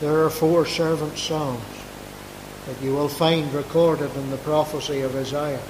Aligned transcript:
there 0.00 0.24
are 0.24 0.30
four 0.30 0.64
servant 0.64 1.18
songs 1.18 1.62
that 2.66 2.80
you 2.82 2.94
will 2.94 3.08
find 3.08 3.52
recorded 3.52 4.14
in 4.14 4.30
the 4.30 4.36
prophecy 4.38 5.00
of 5.00 5.16
Isaiah. 5.16 5.60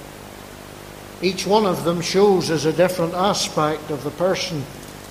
Each 1.22 1.46
one 1.46 1.64
of 1.64 1.85
them 1.85 2.01
shows 2.01 2.51
us 2.51 2.64
a 2.64 2.72
different 2.72 3.14
aspect 3.14 3.91
of 3.91 4.04
the 4.04 4.11
person 4.11 4.62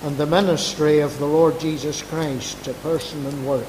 and 0.04 0.16
the 0.18 0.26
ministry 0.26 1.00
of 1.00 1.18
the 1.18 1.26
Lord 1.26 1.60
Jesus 1.60 2.02
Christ, 2.04 2.68
a 2.68 2.74
person 2.76 3.26
and 3.26 3.48
work. 3.48 3.66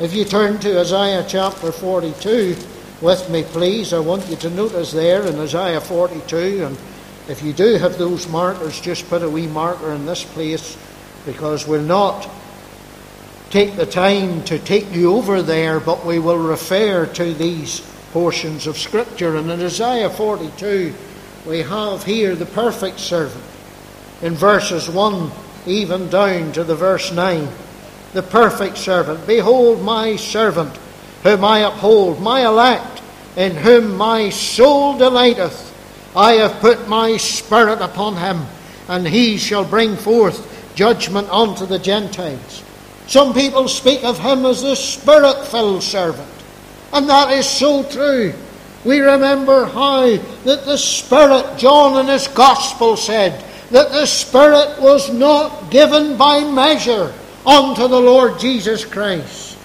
If 0.00 0.14
you 0.14 0.24
turn 0.24 0.58
to 0.60 0.80
Isaiah 0.80 1.26
chapter 1.28 1.70
42 1.70 2.56
with 3.02 3.28
me, 3.28 3.42
please, 3.42 3.92
I 3.92 3.98
want 3.98 4.28
you 4.28 4.36
to 4.36 4.50
notice 4.50 4.92
there 4.92 5.26
in 5.26 5.38
Isaiah 5.38 5.80
42, 5.80 6.64
and 6.64 6.78
if 7.28 7.42
you 7.42 7.52
do 7.52 7.76
have 7.76 7.98
those 7.98 8.26
markers, 8.28 8.80
just 8.80 9.08
put 9.10 9.22
a 9.22 9.28
wee 9.28 9.46
marker 9.46 9.92
in 9.92 10.06
this 10.06 10.24
place 10.24 10.78
because 11.26 11.66
we'll 11.66 11.82
not 11.82 12.28
take 13.50 13.76
the 13.76 13.86
time 13.86 14.42
to 14.44 14.58
take 14.58 14.92
you 14.92 15.14
over 15.14 15.42
there, 15.42 15.80
but 15.80 16.06
we 16.06 16.18
will 16.18 16.38
refer 16.38 17.06
to 17.06 17.34
these 17.34 17.80
portions 18.12 18.66
of 18.66 18.78
Scripture. 18.78 19.36
And 19.36 19.50
in 19.50 19.60
Isaiah 19.60 20.08
42, 20.08 20.94
we 21.46 21.58
have 21.58 22.04
here 22.04 22.34
the 22.34 22.46
perfect 22.46 23.00
servant. 23.00 23.44
In 24.22 24.34
verses 24.34 24.88
1 24.88 25.30
even 25.66 26.08
down 26.08 26.52
to 26.52 26.64
the 26.64 26.74
verse 26.74 27.12
9, 27.12 27.48
the 28.12 28.22
perfect 28.22 28.78
servant. 28.78 29.26
Behold, 29.26 29.82
my 29.82 30.16
servant, 30.16 30.76
whom 31.22 31.44
I 31.44 31.60
uphold, 31.60 32.20
my 32.20 32.46
elect, 32.46 33.02
in 33.36 33.54
whom 33.56 33.96
my 33.96 34.30
soul 34.30 34.96
delighteth. 34.96 35.68
I 36.16 36.32
have 36.34 36.60
put 36.60 36.88
my 36.88 37.16
spirit 37.18 37.80
upon 37.80 38.16
him, 38.16 38.46
and 38.88 39.06
he 39.06 39.36
shall 39.36 39.64
bring 39.64 39.96
forth 39.96 40.74
judgment 40.74 41.28
unto 41.30 41.66
the 41.66 41.78
Gentiles. 41.78 42.64
Some 43.10 43.34
people 43.34 43.66
speak 43.66 44.04
of 44.04 44.20
him 44.20 44.46
as 44.46 44.62
the 44.62 44.76
spirit 44.76 45.44
filled 45.48 45.82
servant. 45.82 46.30
And 46.92 47.08
that 47.08 47.32
is 47.32 47.44
so 47.44 47.82
true. 47.82 48.32
We 48.84 49.00
remember 49.00 49.64
how 49.64 50.16
that 50.44 50.64
the 50.64 50.78
Spirit, 50.78 51.58
John 51.58 51.98
in 51.98 52.06
his 52.06 52.28
Gospel 52.28 52.96
said, 52.96 53.44
that 53.72 53.90
the 53.90 54.06
Spirit 54.06 54.80
was 54.80 55.12
not 55.12 55.72
given 55.72 56.16
by 56.16 56.44
measure 56.44 57.12
unto 57.44 57.88
the 57.88 58.00
Lord 58.00 58.38
Jesus 58.38 58.84
Christ. 58.84 59.58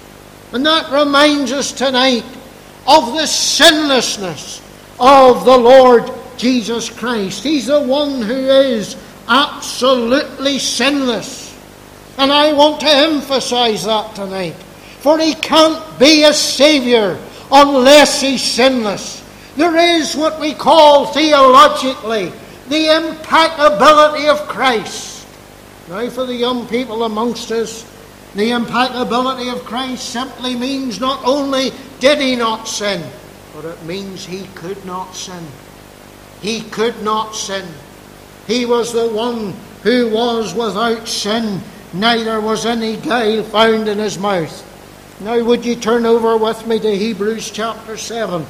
And 0.51 0.65
that 0.65 0.91
reminds 0.91 1.51
us 1.51 1.71
tonight 1.71 2.25
of 2.87 3.13
the 3.13 3.27
sinlessness 3.27 4.59
of 4.99 5.45
the 5.45 5.57
Lord 5.57 6.11
Jesus 6.35 6.89
Christ. 6.89 7.43
He's 7.43 7.67
the 7.67 7.81
one 7.81 8.23
who 8.23 8.33
is 8.33 8.97
absolutely 9.27 10.57
sinless. 10.57 11.44
And 12.17 12.31
I 12.31 12.53
want 12.53 12.79
to 12.81 12.87
emphasize 12.87 13.85
that 13.85 14.15
tonight. 14.15 14.55
For 14.99 15.19
he 15.19 15.33
can't 15.35 15.99
be 15.99 16.23
a 16.23 16.33
Saviour 16.33 17.19
unless 17.51 18.21
he's 18.21 18.41
sinless. 18.41 19.23
There 19.55 19.75
is 19.75 20.15
what 20.15 20.39
we 20.39 20.53
call 20.53 21.07
theologically 21.07 22.31
the 22.69 22.95
impeccability 22.95 24.27
of 24.27 24.47
Christ. 24.47 25.27
Now, 25.89 26.09
for 26.09 26.25
the 26.25 26.35
young 26.35 26.67
people 26.67 27.03
amongst 27.03 27.51
us, 27.51 27.83
the 28.33 28.51
impeccability 28.51 29.49
of 29.49 29.63
Christ 29.63 30.09
simply 30.09 30.55
means 30.55 30.99
not 30.99 31.23
only 31.23 31.71
did 31.99 32.19
he 32.19 32.35
not 32.35 32.67
sin, 32.67 33.07
but 33.53 33.65
it 33.65 33.81
means 33.83 34.25
he 34.25 34.47
could 34.55 34.83
not 34.85 35.15
sin. 35.15 35.45
He 36.41 36.61
could 36.61 37.01
not 37.03 37.35
sin. 37.35 37.65
He 38.47 38.65
was 38.65 38.91
the 38.91 39.07
one 39.07 39.53
who 39.83 40.09
was 40.11 40.53
without 40.53 41.07
sin 41.07 41.61
neither 41.95 42.39
was 42.39 42.65
any 42.65 42.97
guile 42.97 43.43
found 43.43 43.87
in 43.87 43.97
his 43.97 44.19
mouth. 44.19 44.61
Now, 45.21 45.41
would 45.43 45.65
you 45.65 45.75
turn 45.75 46.05
over 46.05 46.35
with 46.37 46.67
me 46.67 46.79
to 46.79 46.95
Hebrews 46.95 47.49
chapter 47.51 47.97
7? 47.97 48.45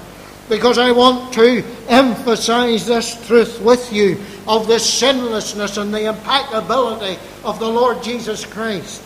Because 0.49 0.77
I 0.77 0.91
want 0.91 1.33
to 1.35 1.63
emphasize 1.87 2.85
this 2.85 3.27
truth 3.27 3.61
with 3.61 3.93
you 3.93 4.19
of 4.47 4.67
the 4.67 4.79
sinlessness 4.79 5.77
and 5.77 5.93
the 5.93 6.09
impeccability 6.09 7.19
of 7.43 7.59
the 7.59 7.69
Lord 7.69 8.03
Jesus 8.03 8.45
Christ. 8.45 9.03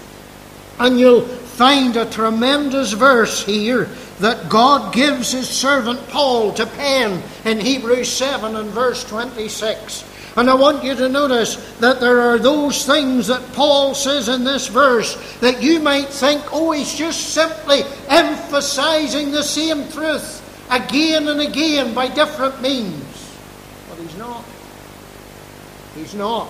And 0.80 1.00
you'll 1.00 1.22
find 1.22 1.98
a 1.98 2.10
tremendous 2.10 2.94
verse 2.94 3.46
here 3.46 3.90
that 4.20 4.50
God 4.50 4.94
gives 4.94 5.32
his 5.32 5.50
servant 5.50 6.06
Paul 6.08 6.54
to 6.54 6.66
pen 6.66 7.22
in 7.46 7.60
Hebrews 7.60 8.10
7 8.12 8.56
and 8.56 8.70
verse 8.70 9.04
26. 9.04 10.09
And 10.36 10.50
I 10.50 10.54
want 10.54 10.84
you 10.84 10.96
to 10.96 11.10
notice 11.10 11.56
that 11.80 12.00
there 12.00 12.22
are 12.22 12.38
those 12.38 12.86
things 12.86 13.28
that 13.28 13.54
Paul 13.54 13.96
says 13.96 14.30
in 14.30 14.44
this 14.44 14.68
verse 14.68 15.16
that 15.40 15.62
you 15.62 15.80
might 15.80 16.08
think, 16.08 16.44
oh, 16.54 16.72
he's 16.72 16.94
just 16.94 17.34
simply 17.34 17.82
emphasizing 18.08 19.32
the 19.32 19.44
same 19.44 19.90
truth 19.90 20.46
again 20.70 21.28
and 21.28 21.42
again 21.42 21.94
by 21.94 22.08
different 22.08 22.62
means. 22.62 23.38
But 23.90 23.98
he's 24.00 24.18
not. 24.18 24.46
He's 25.96 26.16
not. 26.16 26.50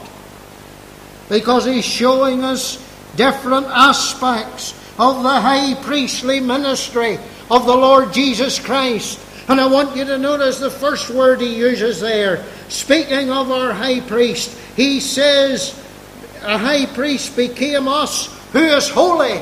Because 1.29 1.65
he's 1.65 1.85
showing 1.85 2.43
us 2.43 2.77
different 3.15 3.67
aspects 3.67 4.73
of 4.99 5.23
the 5.23 5.29
high 5.29 5.73
priestly 5.83 6.39
ministry 6.39 7.17
of 7.49 7.65
the 7.65 7.75
Lord 7.75 8.13
Jesus 8.13 8.59
Christ. 8.59 9.19
And 9.47 9.59
I 9.59 9.65
want 9.65 9.95
you 9.95 10.05
to 10.05 10.17
notice 10.17 10.59
the 10.59 10.69
first 10.69 11.09
word 11.09 11.41
he 11.41 11.55
uses 11.55 11.99
there 12.01 12.45
speaking 12.69 13.29
of 13.29 13.51
our 13.51 13.73
high 13.73 13.99
priest, 13.99 14.57
he 14.75 14.99
says, 14.99 15.77
A 16.41 16.57
high 16.57 16.85
priest 16.85 17.35
became 17.35 17.87
us 17.87 18.27
who 18.51 18.59
is 18.63 18.89
holy. 18.89 19.41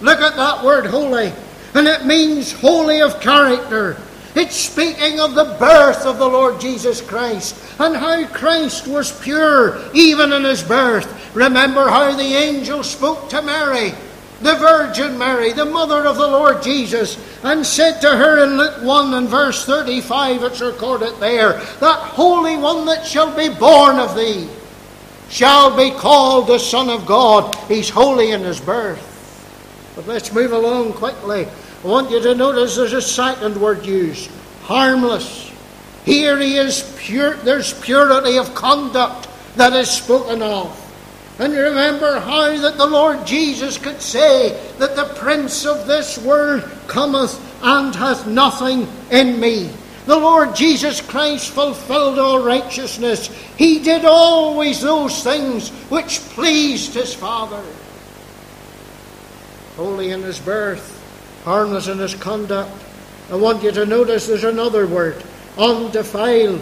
Look 0.00 0.20
at 0.20 0.36
that 0.36 0.64
word 0.64 0.86
holy. 0.86 1.32
And 1.74 1.86
it 1.86 2.06
means 2.06 2.52
holy 2.52 3.00
of 3.00 3.20
character. 3.20 3.96
It's 4.34 4.56
speaking 4.56 5.20
of 5.20 5.34
the 5.34 5.56
birth 5.58 6.06
of 6.06 6.18
the 6.18 6.28
Lord 6.28 6.60
Jesus 6.60 7.00
Christ 7.00 7.56
and 7.80 7.96
how 7.96 8.26
Christ 8.28 8.86
was 8.86 9.18
pure 9.20 9.80
even 9.92 10.32
in 10.32 10.44
his 10.44 10.62
birth. 10.62 11.34
Remember 11.34 11.88
how 11.88 12.16
the 12.16 12.22
angel 12.22 12.82
spoke 12.82 13.28
to 13.30 13.42
Mary 13.42 13.92
the 14.40 14.54
Virgin 14.54 15.18
Mary, 15.18 15.52
the 15.52 15.64
mother 15.64 16.06
of 16.06 16.16
the 16.16 16.26
Lord 16.26 16.62
Jesus, 16.62 17.18
and 17.44 17.64
said 17.64 18.00
to 18.00 18.08
her 18.08 18.44
in 18.44 18.56
Luke 18.56 18.82
1 18.82 19.14
and 19.14 19.28
verse 19.28 19.66
35, 19.66 20.42
it's 20.42 20.60
recorded 20.60 21.14
there, 21.20 21.54
that 21.80 21.98
Holy 21.98 22.56
One 22.56 22.86
that 22.86 23.06
shall 23.06 23.34
be 23.36 23.48
born 23.48 23.98
of 23.98 24.16
thee 24.16 24.48
shall 25.28 25.76
be 25.76 25.90
called 25.90 26.48
the 26.48 26.58
Son 26.58 26.88
of 26.88 27.06
God. 27.06 27.54
He's 27.68 27.88
holy 27.88 28.32
in 28.32 28.40
his 28.40 28.60
birth. 28.60 29.06
But 29.94 30.06
let's 30.06 30.32
move 30.32 30.52
along 30.52 30.94
quickly. 30.94 31.46
I 31.46 31.86
want 31.86 32.10
you 32.10 32.20
to 32.20 32.34
notice 32.34 32.76
there's 32.76 32.92
a 32.92 33.02
second 33.02 33.60
word 33.60 33.86
used 33.86 34.30
harmless. 34.62 35.50
Here 36.04 36.38
he 36.38 36.56
is 36.56 36.96
pure, 36.98 37.34
there's 37.36 37.78
purity 37.80 38.38
of 38.38 38.54
conduct 38.54 39.28
that 39.56 39.72
is 39.72 39.90
spoken 39.90 40.42
of. 40.42 40.76
And 41.40 41.54
remember 41.54 42.20
how 42.20 42.54
that 42.58 42.76
the 42.76 42.86
Lord 42.86 43.26
Jesus 43.26 43.78
could 43.78 44.02
say 44.02 44.50
that 44.76 44.94
the 44.94 45.06
prince 45.14 45.64
of 45.64 45.86
this 45.86 46.18
world 46.18 46.62
cometh 46.86 47.40
and 47.62 47.94
hath 47.94 48.26
nothing 48.26 48.86
in 49.10 49.40
me. 49.40 49.70
The 50.04 50.18
Lord 50.18 50.54
Jesus 50.54 51.00
Christ 51.00 51.50
fulfilled 51.50 52.18
all 52.18 52.44
righteousness. 52.44 53.28
He 53.56 53.78
did 53.78 54.04
always 54.04 54.82
those 54.82 55.24
things 55.24 55.70
which 55.88 56.20
pleased 56.20 56.92
his 56.92 57.14
Father. 57.14 57.64
Holy 59.76 60.10
in 60.10 60.20
his 60.20 60.38
birth, 60.38 61.42
harmless 61.44 61.88
in 61.88 61.98
his 61.98 62.14
conduct. 62.14 62.70
I 63.30 63.36
want 63.36 63.62
you 63.62 63.70
to 63.72 63.86
notice 63.86 64.26
there's 64.26 64.44
another 64.44 64.86
word, 64.86 65.24
undefiled. 65.56 66.60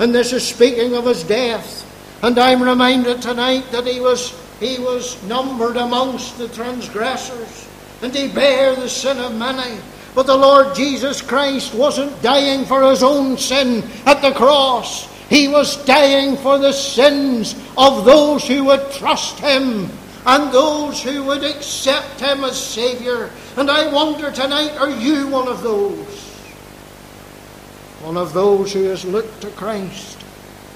And 0.00 0.12
this 0.12 0.32
is 0.32 0.44
speaking 0.44 0.94
of 0.96 1.04
his 1.04 1.22
death. 1.22 1.85
And 2.22 2.38
I'm 2.38 2.62
reminded 2.62 3.20
tonight 3.20 3.70
that 3.72 3.86
he 3.86 4.00
was, 4.00 4.30
he 4.58 4.78
was 4.78 5.22
numbered 5.24 5.76
amongst 5.76 6.38
the 6.38 6.48
transgressors, 6.48 7.68
and 8.02 8.14
he 8.14 8.28
bare 8.28 8.74
the 8.74 8.88
sin 8.88 9.18
of 9.18 9.34
many. 9.34 9.78
But 10.14 10.26
the 10.26 10.36
Lord 10.36 10.74
Jesus 10.74 11.20
Christ 11.20 11.74
wasn't 11.74 12.22
dying 12.22 12.64
for 12.64 12.88
his 12.88 13.02
own 13.02 13.36
sin 13.36 13.84
at 14.06 14.22
the 14.22 14.32
cross. 14.32 15.12
He 15.28 15.46
was 15.46 15.84
dying 15.84 16.36
for 16.38 16.58
the 16.58 16.72
sins 16.72 17.54
of 17.76 18.04
those 18.06 18.48
who 18.48 18.64
would 18.64 18.90
trust 18.92 19.38
him 19.38 19.90
and 20.24 20.52
those 20.52 21.02
who 21.02 21.22
would 21.24 21.44
accept 21.44 22.20
him 22.20 22.44
as 22.44 22.60
Saviour. 22.60 23.30
And 23.56 23.70
I 23.70 23.92
wonder 23.92 24.32
tonight, 24.32 24.76
are 24.78 24.90
you 24.90 25.28
one 25.28 25.48
of 25.48 25.62
those? 25.62 26.24
One 28.02 28.16
of 28.16 28.32
those 28.32 28.72
who 28.72 28.84
has 28.84 29.04
looked 29.04 29.42
to 29.42 29.50
Christ 29.50 30.25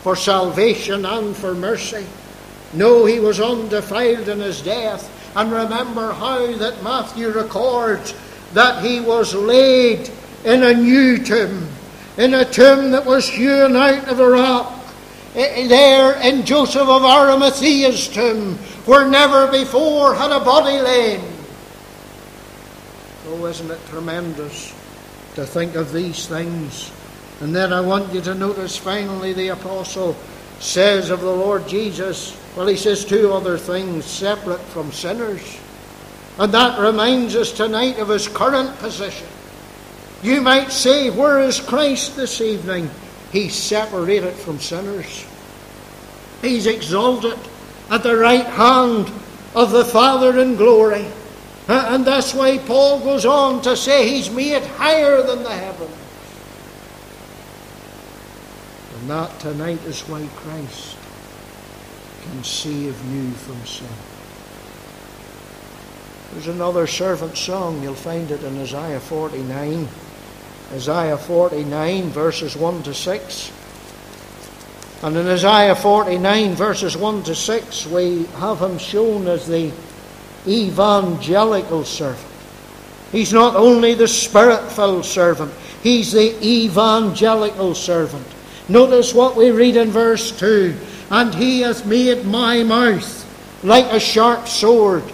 for 0.02 0.17
salvation 0.17 1.05
and 1.05 1.37
for 1.37 1.55
mercy. 1.55 2.06
No, 2.73 3.05
he 3.05 3.20
was 3.20 3.41
undefiled 3.41 4.29
in 4.29 4.41
his 4.41 4.62
death. 4.62 5.17
And 5.37 5.52
remember 5.52 6.12
how 6.12 6.47
that 6.56 6.82
Matthew 6.82 7.31
records 7.31 8.14
that 8.55 8.85
he 8.85 9.00
was 9.00 9.35
laid 9.35 10.11
in 10.44 10.62
a 10.62 10.75
new 10.75 11.19
tomb, 11.19 11.69
in 12.17 12.35
a 12.35 12.44
tomb 12.44 12.91
that 12.93 13.06
was 13.06 13.29
hewn 13.29 13.76
out 13.76 14.08
of 14.08 14.20
a 14.20 14.29
rock. 14.29 14.76
Eh, 15.35 15.62
eh, 15.62 15.69
there 15.69 16.20
in 16.23 16.44
Joseph 16.44 16.88
of 16.88 17.02
Arimathea's 17.02 18.08
tomb, 18.08 18.56
where 18.87 19.08
never 19.08 19.47
before 19.50 20.14
had 20.14 20.32
a 20.32 20.41
body 20.41 20.81
lain. 20.81 21.20
Oh, 23.29 23.47
isn't 23.47 23.70
it 23.70 23.87
tremendous 23.88 24.75
to 25.37 25.47
think 25.47 25.76
of 25.76 25.93
these 25.93 26.26
things? 26.26 26.91
And 27.40 27.54
then 27.54 27.72
I 27.72 27.81
want 27.81 28.12
you 28.12 28.20
to 28.22 28.34
notice 28.34 28.76
finally 28.76 29.32
the 29.32 29.48
apostle 29.48 30.14
says 30.58 31.08
of 31.10 31.20
the 31.20 31.31
Lord 31.31 31.66
Jesus, 31.66 32.37
well, 32.54 32.66
he 32.66 32.76
says 32.76 33.04
two 33.04 33.32
other 33.32 33.56
things 33.56 34.04
separate 34.04 34.60
from 34.60 34.92
sinners. 34.92 35.58
And 36.38 36.52
that 36.52 36.78
reminds 36.78 37.37
us 37.37 37.52
tonight 37.52 37.98
of 37.98 38.08
his 38.08 38.28
current 38.28 38.78
position. 38.78 39.26
You 40.22 40.40
might 40.42 40.70
say, 40.70 41.10
Where 41.10 41.40
is 41.40 41.60
Christ 41.60 42.16
this 42.16 42.40
evening? 42.40 42.90
He's 43.32 43.54
separated 43.54 44.34
from 44.34 44.58
sinners. 44.58 45.26
He's 46.42 46.66
exalted 46.66 47.38
at 47.90 48.02
the 48.02 48.16
right 48.16 48.46
hand 48.46 49.10
of 49.54 49.70
the 49.70 49.84
Father 49.84 50.38
in 50.38 50.56
glory. 50.56 51.06
And 51.69 52.04
that's 52.04 52.34
why 52.34 52.58
Paul 52.58 53.00
goes 53.00 53.25
on 53.25 53.62
to 53.62 53.76
say 53.76 54.08
he's 54.08 54.31
made 54.31 54.62
higher 54.62 55.22
than 55.22 55.42
the 55.42 55.50
heavens. 55.50 56.00
That 59.10 59.40
tonight 59.40 59.82
is 59.86 60.02
why 60.02 60.26
Christ 60.36 60.96
can 62.22 62.44
save 62.44 63.04
you 63.12 63.30
from 63.32 63.66
sin. 63.66 63.88
There's 66.32 66.46
another 66.46 66.86
servant 66.86 67.36
song, 67.36 67.82
you'll 67.82 67.94
find 67.94 68.30
it 68.30 68.44
in 68.44 68.60
Isaiah 68.60 69.00
49. 69.00 69.88
Isaiah 70.72 71.18
49, 71.18 72.10
verses 72.10 72.54
1 72.54 72.82
to 72.84 72.94
6. 72.94 73.52
And 75.02 75.16
in 75.16 75.26
Isaiah 75.26 75.74
49, 75.74 76.54
verses 76.54 76.96
1 76.96 77.22
to 77.24 77.34
6, 77.34 77.86
we 77.86 78.26
have 78.36 78.60
him 78.60 78.78
shown 78.78 79.26
as 79.26 79.48
the 79.48 79.72
evangelical 80.46 81.84
servant. 81.84 82.32
He's 83.10 83.32
not 83.32 83.56
only 83.56 83.94
the 83.94 84.06
spirit 84.06 84.70
filled 84.70 85.04
servant, 85.04 85.52
he's 85.82 86.12
the 86.12 86.40
evangelical 86.46 87.74
servant. 87.74 88.26
Notice 88.70 89.12
what 89.12 89.37
we 89.37 89.50
read 89.50 89.76
in 89.76 89.90
verse 89.90 90.31
2 90.38 90.75
And 91.11 91.34
he 91.34 91.61
hath 91.61 91.84
made 91.84 92.25
my 92.25 92.62
mouth 92.62 93.19
like 93.62 93.87
a 93.87 94.00
sharp 94.00 94.49
sword 94.49 95.05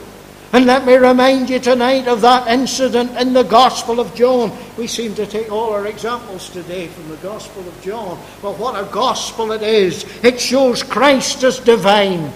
and 0.57 0.65
let 0.65 0.87
me 0.87 0.95
remind 0.95 1.51
you 1.51 1.59
tonight 1.59 2.09
of 2.09 2.23
that 2.23 2.47
incident 2.49 3.15
in 3.19 3.33
the 3.33 3.43
Gospel 3.43 4.01
of 4.01 4.15
John. 4.15 4.57
We 4.79 4.87
seem 4.87 5.15
to 5.17 5.27
take 5.27 5.53
all 5.53 5.71
our 5.73 5.87
examples 5.87 6.49
today 6.49 6.87
from 6.87 7.09
the 7.09 7.17
Gospel 7.17 7.67
of 7.69 7.83
John. 7.83 8.19
But 8.41 8.57
what 8.57 8.75
a 8.75 8.91
gospel 8.91 9.53
it 9.53 9.63
is! 9.63 10.05
It 10.25 10.41
shows 10.41 10.83
Christ 10.83 11.43
as 11.43 11.59
divine. 11.59 12.33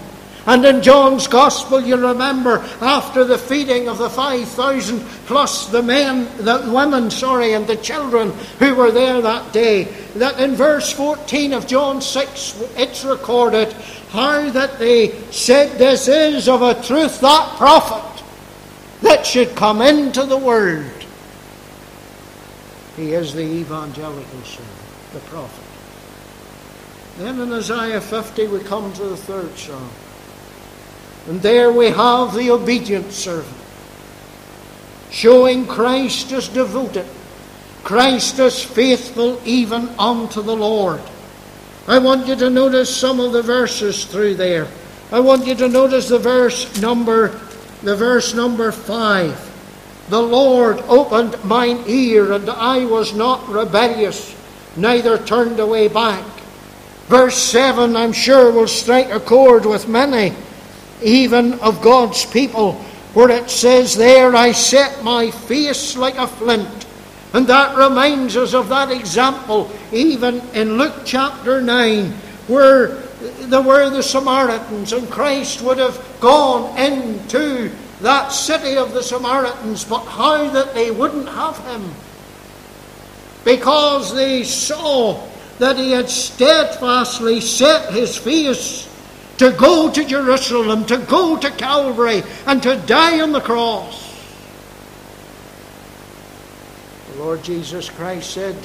And 0.47 0.65
in 0.65 0.81
John's 0.81 1.27
Gospel, 1.27 1.81
you 1.81 1.95
remember, 1.95 2.57
after 2.81 3.23
the 3.23 3.37
feeding 3.37 3.87
of 3.87 3.99
the 3.99 4.09
5,000 4.09 4.99
plus 5.27 5.67
the 5.67 5.83
men, 5.83 6.25
the 6.37 6.71
women, 6.73 7.11
sorry, 7.11 7.53
and 7.53 7.67
the 7.67 7.75
children 7.75 8.31
who 8.57 8.73
were 8.73 8.91
there 8.91 9.21
that 9.21 9.53
day, 9.53 9.83
that 10.15 10.39
in 10.39 10.55
verse 10.55 10.91
14 10.91 11.53
of 11.53 11.67
John 11.67 12.01
6, 12.01 12.63
it's 12.75 13.05
recorded 13.05 13.71
how 14.09 14.49
that 14.49 14.79
they 14.79 15.11
said, 15.29 15.77
This 15.77 16.07
is 16.07 16.49
of 16.49 16.63
a 16.63 16.81
truth 16.81 17.21
that 17.21 17.57
prophet 17.57 18.23
that 19.01 19.25
should 19.25 19.55
come 19.55 19.81
into 19.81 20.25
the 20.25 20.37
world. 20.37 20.85
He 22.95 23.13
is 23.13 23.33
the 23.33 23.43
evangelical 23.43 24.41
son, 24.43 24.65
the 25.13 25.19
prophet. 25.19 25.65
Then 27.17 27.39
in 27.39 27.53
Isaiah 27.53 28.01
50 28.01 28.47
we 28.47 28.59
come 28.61 28.91
to 28.93 29.03
the 29.03 29.17
third 29.17 29.55
psalm. 29.57 29.89
And 31.27 31.41
there 31.41 31.71
we 31.71 31.87
have 31.87 32.33
the 32.33 32.51
obedient 32.51 33.11
servant, 33.11 33.57
showing 35.11 35.67
Christ 35.67 36.31
as 36.31 36.47
devoted, 36.47 37.05
Christ 37.83 38.39
as 38.39 38.63
faithful 38.63 39.39
even 39.45 39.89
unto 39.99 40.41
the 40.41 40.55
Lord. 40.55 41.01
I 41.87 41.99
want 41.99 42.27
you 42.27 42.35
to 42.35 42.49
notice 42.49 42.95
some 42.95 43.19
of 43.19 43.33
the 43.33 43.41
verses 43.41 44.05
through 44.05 44.35
there. 44.35 44.67
I 45.11 45.19
want 45.19 45.45
you 45.45 45.55
to 45.55 45.67
notice 45.67 46.09
the 46.09 46.19
verse 46.19 46.81
number 46.81 47.39
the 47.83 47.95
verse 47.95 48.33
number 48.33 48.71
five. 48.71 49.47
The 50.09 50.21
Lord 50.21 50.79
opened 50.87 51.43
mine 51.43 51.83
ear, 51.87 52.33
and 52.33 52.49
I 52.49 52.85
was 52.85 53.13
not 53.13 53.47
rebellious, 53.47 54.35
neither 54.75 55.17
turned 55.17 55.59
away 55.59 55.87
back. 55.87 56.23
Verse 57.07 57.37
7, 57.37 57.95
I'm 57.95 58.13
sure, 58.13 58.51
will 58.51 58.67
strike 58.67 59.09
a 59.09 59.19
chord 59.19 59.65
with 59.65 59.87
many, 59.87 60.35
even 61.01 61.53
of 61.59 61.81
God's 61.81 62.25
people, 62.25 62.73
where 63.13 63.29
it 63.29 63.49
says, 63.49 63.95
There 63.95 64.35
I 64.35 64.51
set 64.51 65.03
my 65.03 65.31
face 65.31 65.97
like 65.97 66.17
a 66.17 66.27
flint. 66.27 66.87
And 67.33 67.47
that 67.47 67.77
reminds 67.77 68.35
us 68.35 68.53
of 68.53 68.69
that 68.69 68.91
example, 68.91 69.71
even 69.91 70.41
in 70.53 70.77
Luke 70.77 71.01
chapter 71.05 71.61
9, 71.61 72.11
where 72.47 72.87
there 73.47 73.61
were 73.61 73.89
the 73.89 74.03
Samaritans, 74.03 74.93
and 74.93 75.09
Christ 75.09 75.61
would 75.61 75.77
have 75.77 76.03
gone 76.19 76.77
into 76.77 77.71
that 78.01 78.29
city 78.29 78.77
of 78.77 78.93
the 78.93 79.03
Samaritans, 79.03 79.85
but 79.85 80.03
how 80.05 80.49
that 80.49 80.73
they 80.73 80.91
wouldn't 80.91 81.29
have 81.29 81.57
him. 81.65 81.89
Because 83.45 84.13
they 84.13 84.43
saw 84.43 85.27
that 85.59 85.77
he 85.77 85.91
had 85.91 86.09
steadfastly 86.09 87.39
set 87.39 87.93
his 87.93 88.17
face 88.17 88.87
to 89.41 89.51
go 89.53 89.89
to 89.89 90.05
Jerusalem, 90.05 90.85
to 90.85 90.99
go 90.99 91.35
to 91.35 91.49
Calvary, 91.49 92.21
and 92.45 92.61
to 92.61 92.75
die 92.85 93.21
on 93.21 93.31
the 93.31 93.41
cross. 93.41 94.07
The 97.11 97.23
Lord 97.23 97.41
Jesus 97.41 97.89
Christ 97.89 98.29
said 98.29 98.55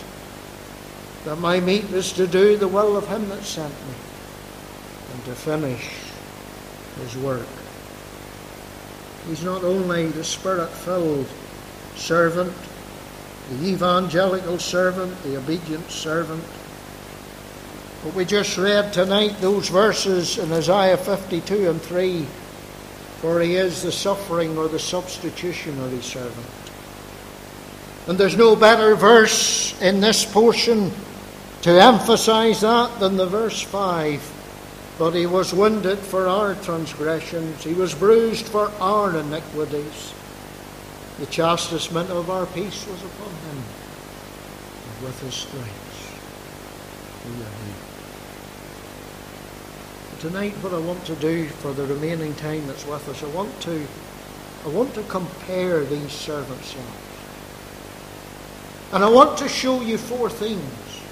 that 1.25 1.37
my 1.37 1.61
meat 1.61 1.90
was 1.90 2.12
to 2.12 2.26
do 2.26 2.58
the 2.58 2.69
will 2.69 2.94
of 2.94 3.08
him 3.08 3.26
that 3.31 3.43
sent 3.43 3.73
me 3.73 3.94
and 5.14 5.25
to 5.25 5.34
finish 5.34 5.96
his 7.00 7.17
work. 7.25 7.49
He's 9.28 9.43
not 9.43 9.64
only 9.64 10.08
the 10.08 10.25
spirit 10.25 10.69
filled 10.69 11.26
servant, 11.94 12.52
the 13.49 13.69
evangelical 13.69 14.58
servant, 14.58 15.23
the 15.23 15.38
obedient 15.38 15.90
servant, 15.90 16.44
but 18.06 18.14
we 18.14 18.25
just 18.25 18.56
read 18.56 18.93
tonight 18.93 19.37
those 19.41 19.69
verses 19.69 20.38
in 20.38 20.53
Isaiah 20.53 20.97
52 20.97 21.70
and 21.70 21.82
3 21.82 22.23
for 23.19 23.41
he 23.41 23.56
is 23.56 23.82
the 23.82 23.91
suffering 23.91 24.56
or 24.56 24.69
the 24.69 24.79
substitutionary 24.79 26.00
servant. 26.03 26.47
And 28.07 28.16
there's 28.16 28.37
no 28.37 28.54
better 28.54 28.95
verse 28.95 29.80
in 29.83 29.99
this 29.99 30.25
portion 30.25 30.92
to 31.62 31.83
emphasize 31.83 32.61
that 32.61 33.00
than 33.00 33.16
the 33.16 33.26
verse 33.26 33.61
5 33.61 34.95
but 34.99 35.11
he 35.11 35.26
was 35.26 35.52
wounded 35.52 35.99
for 35.99 36.28
our 36.28 36.54
transgressions, 36.54 37.64
he 37.64 37.75
was 37.75 37.92
bruised 37.92 38.47
for 38.47 38.71
our 38.80 39.19
iniquities. 39.19 40.14
The 41.19 41.26
chastisement 41.26 42.09
of 42.11 42.30
our 42.30 42.47
peace 42.47 42.87
was 42.87 43.02
upon 43.02 43.28
him, 43.28 43.62
and 44.87 45.04
with 45.04 45.21
his 45.23 45.35
stripes 45.35 45.87
we 47.26 47.33
are 47.33 47.50
healed. 47.64 47.86
Tonight, 50.20 50.54
what 50.62 50.73
I 50.73 50.78
want 50.78 51.04
to 51.06 51.14
do 51.16 51.46
for 51.46 51.75
the 51.75 51.85
remaining 51.85 52.35
time 52.37 52.66
that's 52.66 52.87
with 52.87 53.06
us, 53.06 53.23
I 53.23 53.26
want 53.37 53.61
to, 53.61 53.87
I 54.64 54.68
want 54.68 54.94
to 54.94 55.02
compare 55.02 55.85
these 55.85 56.11
servant 56.11 56.64
songs. 56.64 56.87
And 58.94 59.04
I 59.04 59.11
want 59.11 59.37
to 59.38 59.49
show 59.49 59.82
you 59.82 59.99
four 59.99 60.30
things 60.30 61.02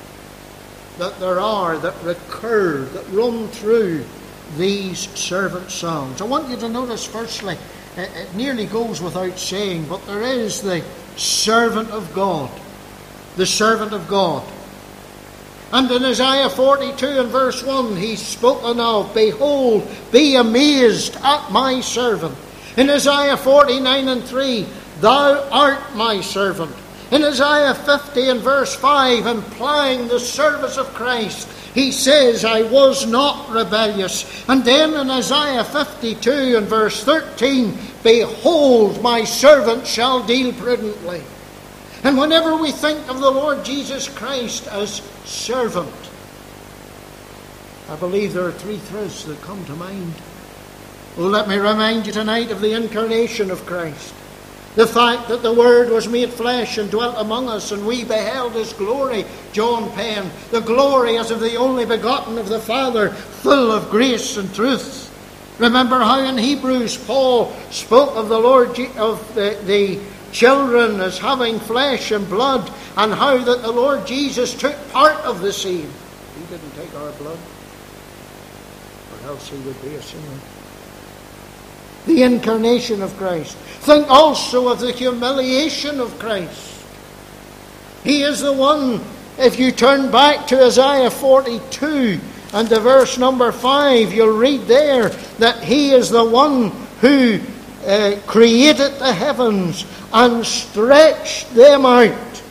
that 0.97 1.21
there 1.21 1.39
are 1.39 1.77
that 1.77 2.03
recur, 2.03 2.87
that 2.87 3.07
run 3.11 3.49
through 3.49 4.07
these 4.57 5.01
servant 5.11 5.71
songs. 5.71 6.23
I 6.23 6.25
want 6.25 6.49
you 6.49 6.57
to 6.57 6.69
notice, 6.71 7.05
firstly, 7.05 7.59
it, 7.99 8.11
it 8.17 8.35
nearly 8.35 8.65
goes 8.65 9.03
without 9.03 9.39
saying, 9.39 9.85
but 9.87 10.05
there 10.07 10.23
is 10.23 10.63
the 10.63 10.83
servant 11.17 11.91
of 11.91 12.11
God. 12.15 12.51
The 13.37 13.45
servant 13.45 13.93
of 13.93 14.09
God. 14.09 14.51
And 15.73 15.91
in 15.91 16.05
Isaiah 16.05 16.51
42 16.51 17.07
and 17.07 17.29
verse 17.31 17.63
1, 17.63 17.97
he's 17.97 18.23
spoken 18.23 18.79
of, 18.79 19.13
Behold, 19.15 19.89
be 20.13 20.37
amazed 20.37 21.17
at 21.17 21.51
my 21.51 21.81
servant. 21.81 22.37
In 22.77 22.91
Isaiah 22.91 23.37
49 23.37 24.09
and 24.09 24.25
3, 24.25 24.67
Thou 25.01 25.49
art 25.51 25.97
my 25.97 26.21
servant. 26.21 26.75
In 27.11 27.23
Isaiah 27.23 27.75
50 27.75 28.29
and 28.29 28.41
verse 28.41 28.75
5, 28.75 29.27
implying 29.27 30.09
the 30.09 30.19
service 30.19 30.79
of 30.79 30.93
Christ, 30.95 31.49
he 31.75 31.91
says, 31.91 32.45
I 32.45 32.63
was 32.63 33.07
not 33.07 33.51
rebellious. 33.51 34.49
And 34.49 34.65
then 34.65 34.95
in 34.95 35.11
Isaiah 35.11 35.65
52 35.65 36.57
and 36.57 36.67
verse 36.67 37.03
13, 37.03 37.77
Behold, 38.03 39.03
my 39.03 39.25
servant 39.25 39.87
shall 39.87 40.25
deal 40.25 40.53
prudently. 40.53 41.23
And 42.05 42.19
whenever 42.19 42.55
we 42.57 42.71
think 42.71 43.09
of 43.09 43.21
the 43.21 43.31
Lord 43.31 43.65
Jesus 43.65 44.09
Christ 44.09 44.69
as 44.69 45.01
servant, 45.25 45.91
I 47.89 47.97
believe 47.97 48.35
there 48.35 48.45
are 48.45 48.53
three 48.53 48.79
truths 48.91 49.25
that 49.25 49.41
come 49.41 49.65
to 49.65 49.73
mind. 49.75 50.13
Oh, 51.17 51.23
let 51.23 51.49
me 51.49 51.57
remind 51.57 52.07
you 52.07 52.13
tonight 52.13 52.51
of 52.51 52.61
the 52.61 52.75
incarnation 52.75 53.51
of 53.51 53.65
Christ. 53.65 54.15
The 54.75 54.87
fact 54.87 55.29
that 55.29 55.43
the 55.43 55.55
Word 55.55 55.89
was 55.89 56.07
made 56.07 56.31
flesh 56.31 56.77
and 56.77 56.91
dwelt 56.91 57.15
among 57.17 57.49
us, 57.49 57.73
and 57.73 57.87
we 57.87 58.05
beheld 58.05 58.53
His 58.53 58.75
glory, 58.75 59.25
John 59.53 59.91
penned, 59.93 60.31
the 60.51 60.61
glory 60.61 61.17
as 61.17 61.31
of 61.31 61.41
the 61.41 61.57
only 61.57 61.87
begotten 61.87 62.37
of 62.37 62.51
the 62.51 62.59
Father, 62.59 63.11
full 63.11 63.71
of 63.71 63.91
grace 63.91 64.37
and 64.37 64.53
truth. 64.55 65.11
Remember 65.59 66.01
how 66.01 66.19
in 66.19 66.37
Hebrews 66.37 66.97
Paul 67.07 67.55
spoke 67.71 68.17
of 68.17 68.29
the 68.29 68.41
Lord 68.41 68.79
of 68.97 69.35
the, 69.35 69.57
the 69.65 70.01
children 70.35 71.01
as 71.01 71.17
having 71.19 71.59
flesh 71.59 72.11
and 72.11 72.29
blood, 72.29 72.71
and 72.99 73.15
how 73.15 73.39
that 73.39 73.63
the 73.63 73.73
Lord 73.73 74.07
Jesus 74.07 74.53
took 74.53 74.77
part 74.91 75.17
of 75.25 75.41
the 75.41 75.53
same. 75.53 75.89
He 76.37 76.45
didn't 76.51 76.73
take 76.73 76.95
our 76.97 77.13
blood, 77.13 77.39
or 79.13 79.29
else 79.29 79.49
he 79.49 79.57
would 79.61 79.81
be 79.81 79.95
a 79.95 80.03
sinner 80.03 80.41
the 82.07 82.23
incarnation 82.23 83.03
of 83.03 83.17
Christ. 83.17 83.57
Think 83.57 84.09
also 84.09 84.69
of 84.69 84.81
the 84.81 84.93
humiliation 84.93 86.01
of 86.01 86.19
Christ. 86.19 86.85
He 88.03 88.23
is 88.23 88.41
the 88.41 88.53
one, 88.53 89.01
if 89.39 89.59
you 89.59 89.73
turn 89.73 90.11
back 90.11 90.47
to 90.49 90.67
Isaiah 90.67 91.11
42 91.11 92.21
and 92.53 92.69
the 92.69 92.81
verse 92.81 93.19
number 93.19 93.51
5, 93.51 94.13
you'll 94.13 94.37
read 94.37 94.63
there 94.63 95.09
that 95.39 95.65
He 95.65 95.93
is 95.93 96.11
the 96.11 96.25
one 96.25 96.71
who 97.01 97.41
uh, 97.85 98.21
created 98.27 98.99
the 98.99 99.13
heavens 99.13 99.85
and 100.13 100.45
stretched 100.45 101.55
them 101.55 101.87
out. 101.87 102.43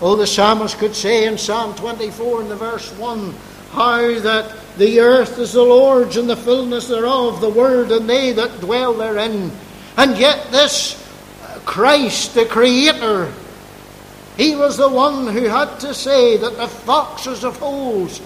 Oh, 0.00 0.16
the 0.16 0.26
psalmist 0.26 0.78
could 0.78 0.94
say 0.94 1.26
in 1.26 1.38
Psalm 1.38 1.74
24 1.74 2.42
in 2.42 2.48
the 2.48 2.56
verse 2.56 2.90
1 2.98 3.34
how 3.70 4.18
that 4.20 4.54
the 4.76 5.00
earth 5.00 5.38
is 5.38 5.52
the 5.52 5.62
Lord's 5.62 6.16
and 6.16 6.28
the 6.28 6.36
fullness 6.36 6.88
thereof, 6.88 7.40
the 7.40 7.48
world 7.48 7.92
and 7.92 8.08
they 8.08 8.32
that 8.32 8.60
dwell 8.60 8.94
therein. 8.94 9.50
And 9.96 10.16
yet, 10.18 10.50
this 10.50 10.98
Christ, 11.64 12.34
the 12.34 12.46
Creator, 12.46 13.32
he 14.36 14.56
was 14.56 14.76
the 14.76 14.88
one 14.88 15.26
who 15.28 15.44
had 15.44 15.78
to 15.80 15.94
say 15.94 16.36
that 16.38 16.56
the 16.56 16.68
foxes 16.68 17.42
have 17.42 17.56
holes 17.56 18.20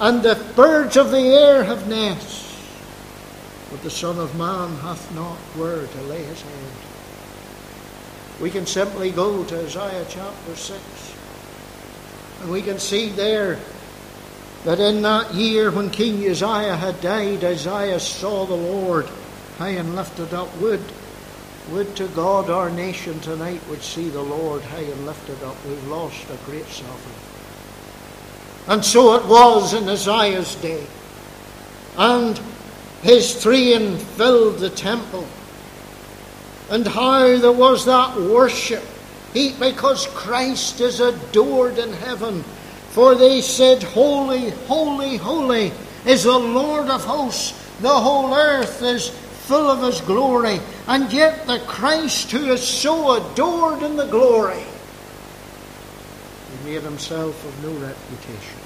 and 0.00 0.22
the 0.22 0.36
birds 0.54 0.96
of 0.96 1.10
the 1.10 1.18
air 1.18 1.64
have 1.64 1.88
nests, 1.88 2.47
but 3.70 3.82
the 3.82 3.90
Son 3.90 4.18
of 4.18 4.36
Man 4.36 4.76
hath 4.76 5.14
not 5.14 5.36
where 5.56 5.86
to 5.86 6.02
lay 6.02 6.22
his 6.22 6.40
head. 6.40 6.72
We 8.40 8.50
can 8.50 8.66
simply 8.66 9.10
go 9.10 9.44
to 9.44 9.64
Isaiah 9.64 10.06
chapter 10.08 10.56
6, 10.56 11.14
and 12.42 12.50
we 12.50 12.62
can 12.62 12.78
see 12.78 13.10
there 13.10 13.58
that 14.64 14.80
in 14.80 15.02
that 15.02 15.34
year 15.34 15.70
when 15.70 15.90
King 15.90 16.28
Uzziah 16.28 16.76
had 16.76 17.00
died, 17.00 17.44
Isaiah 17.44 18.00
saw 18.00 18.44
the 18.44 18.54
Lord 18.54 19.08
high 19.58 19.70
and 19.70 19.94
lifted 19.94 20.32
up. 20.34 20.54
Would, 20.58 20.82
would 21.70 21.94
to 21.96 22.08
God 22.08 22.50
our 22.50 22.70
nation 22.70 23.18
tonight 23.20 23.60
would 23.68 23.82
see 23.82 24.08
the 24.08 24.22
Lord 24.22 24.62
high 24.62 24.80
and 24.80 25.06
lifted 25.06 25.42
up. 25.44 25.56
We've 25.66 25.88
lost 25.88 26.24
a 26.30 26.36
great 26.44 26.66
sovereign. 26.66 27.14
And 28.68 28.84
so 28.84 29.14
it 29.14 29.26
was 29.26 29.74
in 29.74 29.88
Isaiah's 29.88 30.54
day. 30.56 30.86
And 31.96 32.38
his 33.02 33.42
train 33.42 33.96
filled 33.96 34.58
the 34.58 34.70
temple. 34.70 35.26
And 36.70 36.86
how 36.86 37.38
there 37.38 37.52
was 37.52 37.84
that 37.86 38.16
worship. 38.16 38.84
He, 39.32 39.52
because 39.58 40.06
Christ 40.08 40.80
is 40.80 41.00
adored 41.00 41.78
in 41.78 41.92
heaven 41.92 42.44
for 42.98 43.14
they 43.14 43.42
said, 43.42 43.82
Holy, 43.82 44.50
holy, 44.66 45.16
holy 45.18 45.72
is 46.04 46.24
the 46.24 46.36
Lord 46.36 46.88
of 46.88 47.04
hosts. 47.04 47.52
The 47.80 47.88
whole 47.88 48.34
earth 48.34 48.82
is 48.82 49.10
full 49.10 49.70
of 49.70 49.82
his 49.82 50.00
glory. 50.00 50.58
And 50.88 51.12
yet 51.12 51.46
the 51.46 51.60
Christ 51.60 52.32
who 52.32 52.50
is 52.50 52.66
so 52.66 53.12
adored 53.12 53.84
in 53.84 53.96
the 53.96 54.06
glory, 54.06 54.64
he 56.50 56.70
made 56.70 56.82
himself 56.82 57.44
of 57.46 57.62
no 57.62 57.72
reputation 57.86 58.58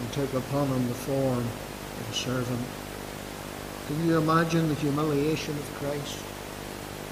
and 0.00 0.12
took 0.12 0.34
upon 0.34 0.66
him 0.66 0.88
the 0.88 0.94
form 0.94 1.38
of 1.38 2.08
a 2.10 2.14
servant. 2.14 2.66
Can 3.86 4.04
you 4.04 4.18
imagine 4.18 4.68
the 4.68 4.74
humiliation 4.74 5.54
of 5.54 5.74
Christ? 5.74 6.18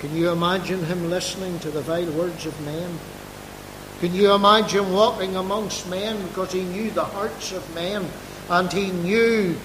Can 0.01 0.15
you 0.17 0.31
imagine 0.31 0.85
him 0.85 1.09
listening 1.09 1.59
to 1.61 1.71
the 1.71 1.81
vile 1.81 2.11
words 2.13 2.47
of 2.47 2.61
men? 2.63 2.99
Can 4.01 4.13
you 4.13 4.33
imagine 4.33 4.93
walking 4.93 5.37
amongst 5.37 5.89
men 5.89 6.21
because 6.27 6.53
he 6.53 6.63
knew 6.63 6.91
the 6.91 7.05
hearts 7.05 7.53
of 7.53 7.75
men 7.75 8.05
and 8.51 8.73
he 8.73 8.91
knew 8.91 9.57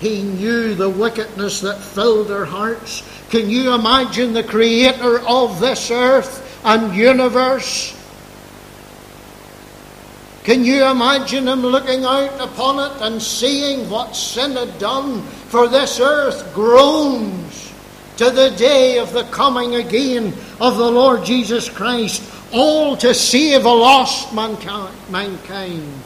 he 0.00 0.22
knew 0.22 0.74
the 0.74 0.88
wickedness 0.88 1.60
that 1.60 1.80
filled 1.80 2.28
their 2.28 2.46
hearts? 2.46 3.02
Can 3.28 3.50
you 3.50 3.74
imagine 3.74 4.32
the 4.32 4.42
creator 4.42 5.20
of 5.20 5.60
this 5.60 5.90
earth 5.90 6.62
and 6.64 6.94
universe? 6.96 7.92
Can 10.44 10.62
you 10.62 10.84
imagine 10.84 11.48
him 11.48 11.62
looking 11.62 12.04
out 12.04 12.38
upon 12.38 12.78
it 12.78 13.02
and 13.02 13.20
seeing 13.20 13.88
what 13.88 14.14
sin 14.14 14.52
had 14.52 14.78
done? 14.78 15.22
For 15.22 15.68
this 15.68 15.98
earth 16.00 16.52
groans 16.52 17.72
to 18.18 18.30
the 18.30 18.50
day 18.50 18.98
of 18.98 19.14
the 19.14 19.24
coming 19.24 19.74
again 19.76 20.34
of 20.60 20.76
the 20.76 20.90
Lord 20.90 21.24
Jesus 21.24 21.70
Christ 21.70 22.30
all 22.52 22.94
to 22.98 23.14
save 23.14 23.64
a 23.64 23.72
lost 23.72 24.34
mankind. 24.34 26.02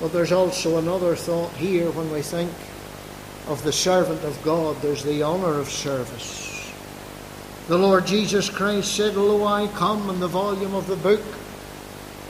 But 0.00 0.12
there's 0.12 0.32
also 0.32 0.78
another 0.78 1.16
thought 1.16 1.52
here 1.52 1.90
when 1.90 2.10
we 2.12 2.22
think 2.22 2.52
of 3.48 3.62
the 3.64 3.72
servant 3.72 4.22
of 4.22 4.40
God, 4.44 4.76
there's 4.80 5.02
the 5.02 5.24
honour 5.24 5.58
of 5.58 5.68
service. 5.68 6.51
The 7.68 7.78
Lord 7.78 8.06
Jesus 8.06 8.50
Christ 8.50 8.96
said, 8.96 9.14
Lo, 9.14 9.46
I 9.46 9.68
come 9.68 10.10
in 10.10 10.18
the 10.18 10.26
volume 10.26 10.74
of 10.74 10.88
the 10.88 10.96
book. 10.96 11.22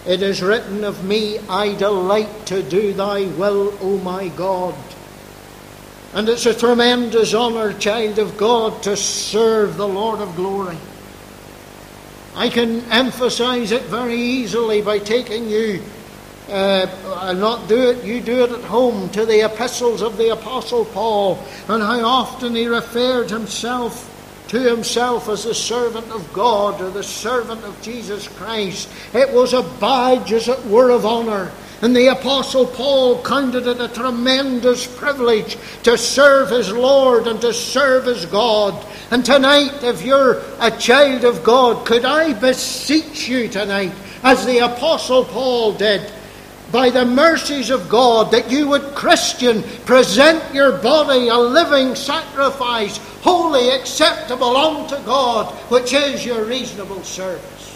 It 0.07 0.21
is 0.21 0.43
written 0.43 0.85
of 0.85 1.05
me, 1.05 1.39
I 1.49 1.75
delight 1.75 2.47
to 2.47 2.63
do 2.63 2.93
thy 2.93 3.25
will, 3.25 3.73
O 3.81 3.97
my 3.99 4.29
God. 4.29 4.75
And 6.13 6.29
it's 6.29 6.45
a 6.45 6.53
tremendous 6.53 7.33
honour, 7.33 7.73
child 7.79 8.19
of 8.19 8.37
God, 8.37 8.83
to 8.83 8.95
serve 8.95 9.79
the 9.79 9.89
Lord 9.89 10.21
of 10.21 10.37
glory. 10.37 10.77
I 12.35 12.51
can 12.51 12.81
emphasize 12.91 13.73
it 13.73 13.83
very 13.85 14.17
easily 14.17 14.83
by 14.83 14.99
taking 14.99 15.49
you, 15.49 15.83
uh, 16.51 16.87
I'll 17.07 17.35
not 17.35 17.69
do 17.69 17.91
it, 17.91 18.05
you 18.05 18.21
do 18.21 18.45
it 18.45 18.51
at 18.51 18.65
home, 18.65 19.09
to 19.11 19.25
the 19.25 19.47
epistles 19.47 20.03
of 20.03 20.19
the 20.19 20.31
Apostle 20.31 20.85
Paul, 20.85 21.39
and 21.69 21.83
how 21.83 22.01
often 22.01 22.55
he 22.55 22.67
referred 22.67 23.31
himself 23.31 24.12
to 24.53 24.61
himself 24.61 25.31
as 25.31 25.45
the 25.45 25.55
servant 25.55 26.07
of 26.11 26.31
God 26.35 26.79
or 26.83 26.91
the 26.91 27.03
servant 27.03 27.65
of 27.65 27.81
Jesus 27.81 28.29
Christ. 28.29 28.87
It 29.15 29.33
was 29.33 29.55
a 29.55 29.63
badge, 29.81 30.31
as 30.31 30.47
it 30.47 30.63
were, 30.67 30.91
of 30.91 31.07
honour. 31.07 31.51
And 31.81 31.97
the 31.97 32.09
Apostle 32.09 32.67
Paul 32.67 33.23
counted 33.23 33.67
it 33.67 33.81
a 33.81 33.89
tremendous 33.89 34.87
privilege 34.87 35.57
to 35.85 35.97
serve 35.97 36.51
his 36.51 36.71
Lord 36.71 37.27
and 37.29 37.41
to 37.41 37.55
serve 37.55 38.05
his 38.05 38.27
God. 38.27 38.87
And 39.11 39.25
tonight, 39.25 39.83
if 39.83 40.03
you're 40.03 40.43
a 40.61 40.71
child 40.71 41.25
of 41.25 41.43
God, 41.43 41.87
could 41.87 42.05
I 42.05 42.35
beseech 42.35 43.27
you 43.31 43.49
tonight, 43.49 43.93
as 44.23 44.45
the 44.45 44.59
Apostle 44.59 45.25
Paul 45.25 45.73
did, 45.73 46.13
by 46.73 46.89
the 46.89 47.05
mercies 47.05 47.69
of 47.69 47.89
God, 47.91 48.33
that 48.33 48.51
you 48.51 48.67
would, 48.69 48.95
Christian, 48.95 49.63
present 49.85 50.55
your 50.55 50.79
body 50.79 51.29
a 51.29 51.37
living 51.37 51.95
sacrifice, 51.95 52.97
holy, 53.21 53.69
acceptable 53.69 54.57
unto 54.57 54.97
God, 55.05 55.53
which 55.71 55.93
is 55.93 56.25
your 56.25 56.45
reasonable 56.45 57.03
service. 57.03 57.69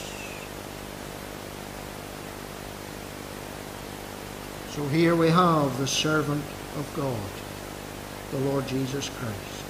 So 4.70 4.84
here 4.88 5.14
we 5.14 5.28
have 5.28 5.78
the 5.78 5.86
servant 5.86 6.42
of 6.78 6.92
God, 6.96 8.38
the 8.38 8.50
Lord 8.50 8.66
Jesus 8.66 9.10
Christ. 9.10 9.64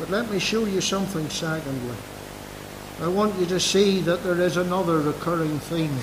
But 0.00 0.10
let 0.10 0.30
me 0.30 0.38
show 0.38 0.64
you 0.64 0.80
something 0.80 1.28
secondly. 1.28 1.96
I 3.00 3.08
want 3.08 3.38
you 3.38 3.46
to 3.46 3.60
see 3.60 4.00
that 4.00 4.24
there 4.24 4.40
is 4.40 4.56
another 4.56 5.00
recurring 5.00 5.58
theme 5.58 5.96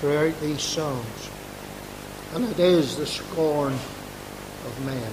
throughout 0.00 0.40
these 0.40 0.62
Psalms, 0.62 1.30
and 2.34 2.44
it 2.46 2.58
is 2.58 2.96
the 2.96 3.04
scorn 3.04 3.74
of 3.74 4.86
man. 4.86 5.12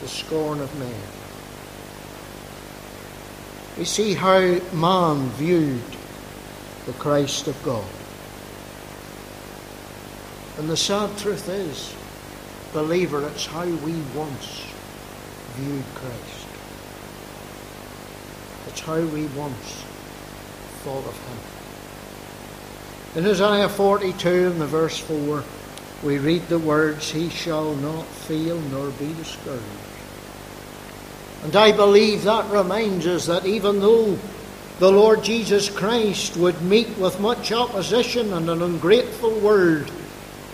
The 0.00 0.08
scorn 0.08 0.60
of 0.60 0.78
man. 0.78 1.02
We 3.76 3.84
see 3.84 4.14
how 4.14 4.60
man 4.72 5.28
viewed 5.30 5.82
the 6.86 6.92
Christ 6.92 7.48
of 7.48 7.60
God. 7.64 7.84
And 10.58 10.70
the 10.70 10.76
sad 10.76 11.18
truth 11.18 11.48
is, 11.48 11.92
believer, 12.72 13.26
it's 13.26 13.46
how 13.46 13.64
we 13.64 13.94
once 14.14 14.66
viewed 15.56 15.84
Christ. 15.96 16.46
It's 18.68 18.80
how 18.80 19.00
we 19.00 19.26
once 19.26 19.84
thought 20.84 21.06
of 21.06 21.26
Him. 21.26 21.59
In 23.16 23.26
Isaiah 23.26 23.68
42 23.68 24.52
and 24.52 24.60
the 24.60 24.68
verse 24.68 24.96
4, 24.98 25.42
we 26.04 26.18
read 26.18 26.46
the 26.46 26.60
words, 26.60 27.10
He 27.10 27.28
shall 27.28 27.74
not 27.74 28.06
fail 28.06 28.56
nor 28.60 28.90
be 28.90 29.12
discouraged 29.14 29.64
And 31.42 31.56
I 31.56 31.72
believe 31.72 32.22
that 32.22 32.48
reminds 32.52 33.08
us 33.08 33.26
that 33.26 33.46
even 33.46 33.80
though 33.80 34.16
the 34.78 34.92
Lord 34.92 35.24
Jesus 35.24 35.68
Christ 35.68 36.36
would 36.36 36.62
meet 36.62 36.96
with 36.98 37.18
much 37.18 37.50
opposition 37.50 38.32
and 38.32 38.48
an 38.48 38.62
ungrateful 38.62 39.40
world, 39.40 39.90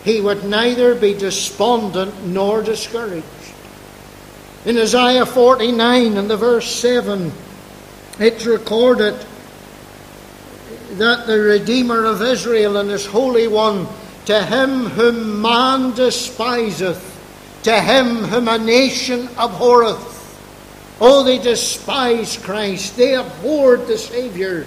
he 0.02 0.22
would 0.22 0.44
neither 0.44 0.94
be 0.94 1.12
despondent 1.12 2.24
nor 2.24 2.62
discouraged. 2.62 3.26
In 4.64 4.78
Isaiah 4.78 5.26
49 5.26 6.16
and 6.16 6.30
the 6.30 6.38
verse 6.38 6.70
7, 6.70 7.30
it's 8.18 8.46
recorded 8.46 9.14
that 10.98 11.26
the 11.26 11.38
Redeemer 11.38 12.04
of 12.04 12.22
Israel 12.22 12.76
and 12.76 12.90
his 12.90 13.06
Holy 13.06 13.48
One, 13.48 13.86
to 14.26 14.42
him 14.42 14.86
whom 14.86 15.40
man 15.40 15.92
despiseth, 15.94 17.12
to 17.62 17.80
him 17.80 18.16
whom 18.16 18.48
a 18.48 18.58
nation 18.58 19.28
abhorreth, 19.36 20.14
Oh, 21.00 21.24
they 21.24 21.38
despise 21.38 22.38
Christ. 22.38 22.96
They 22.96 23.14
abhorred 23.14 23.86
the 23.86 23.98
Saviour. 23.98 24.64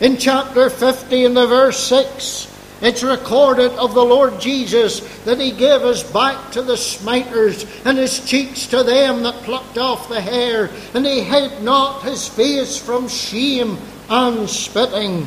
In 0.00 0.16
chapter 0.16 0.70
50, 0.70 1.24
in 1.24 1.34
the 1.34 1.46
verse 1.46 1.78
6, 1.78 2.52
it's 2.82 3.02
recorded 3.02 3.72
of 3.72 3.94
the 3.94 4.04
Lord 4.04 4.40
Jesus 4.40 5.00
that 5.24 5.40
he 5.40 5.50
gave 5.50 5.80
his 5.82 6.02
back 6.02 6.52
to 6.52 6.62
the 6.62 6.76
smiters 6.76 7.64
and 7.84 7.96
his 7.96 8.24
cheeks 8.24 8.66
to 8.68 8.82
them 8.82 9.22
that 9.22 9.42
plucked 9.44 9.78
off 9.78 10.08
the 10.08 10.20
hair, 10.20 10.70
and 10.94 11.06
he 11.06 11.20
hid 11.20 11.62
not 11.62 12.02
his 12.02 12.28
face 12.28 12.78
from 12.78 13.08
shame 13.08 13.78
and 14.08 14.48
spitting. 14.48 15.22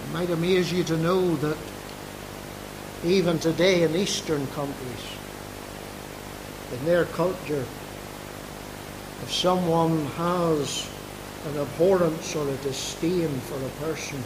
It 0.00 0.12
might 0.12 0.30
amaze 0.30 0.72
you 0.72 0.84
to 0.84 0.96
know 0.96 1.34
that 1.36 1.56
even 3.04 3.38
today 3.38 3.82
in 3.82 3.94
Eastern 3.94 4.46
countries, 4.48 5.18
in 6.72 6.84
their 6.84 7.04
culture, 7.06 7.64
if 9.22 9.32
someone 9.32 10.06
has 10.16 10.88
an 11.46 11.58
abhorrence 11.58 12.34
or 12.36 12.48
a 12.48 12.56
disdain 12.58 13.28
for 13.28 13.56
a 13.56 13.68
person, 13.86 14.22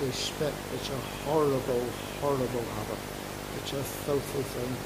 they 0.00 0.10
spit. 0.10 0.52
It's 0.74 0.90
a 0.90 0.96
horrible, 1.24 1.86
horrible 2.20 2.46
habit. 2.46 2.98
It's 3.58 3.72
a 3.72 3.82
filthy 3.82 4.42
thing. 4.42 4.76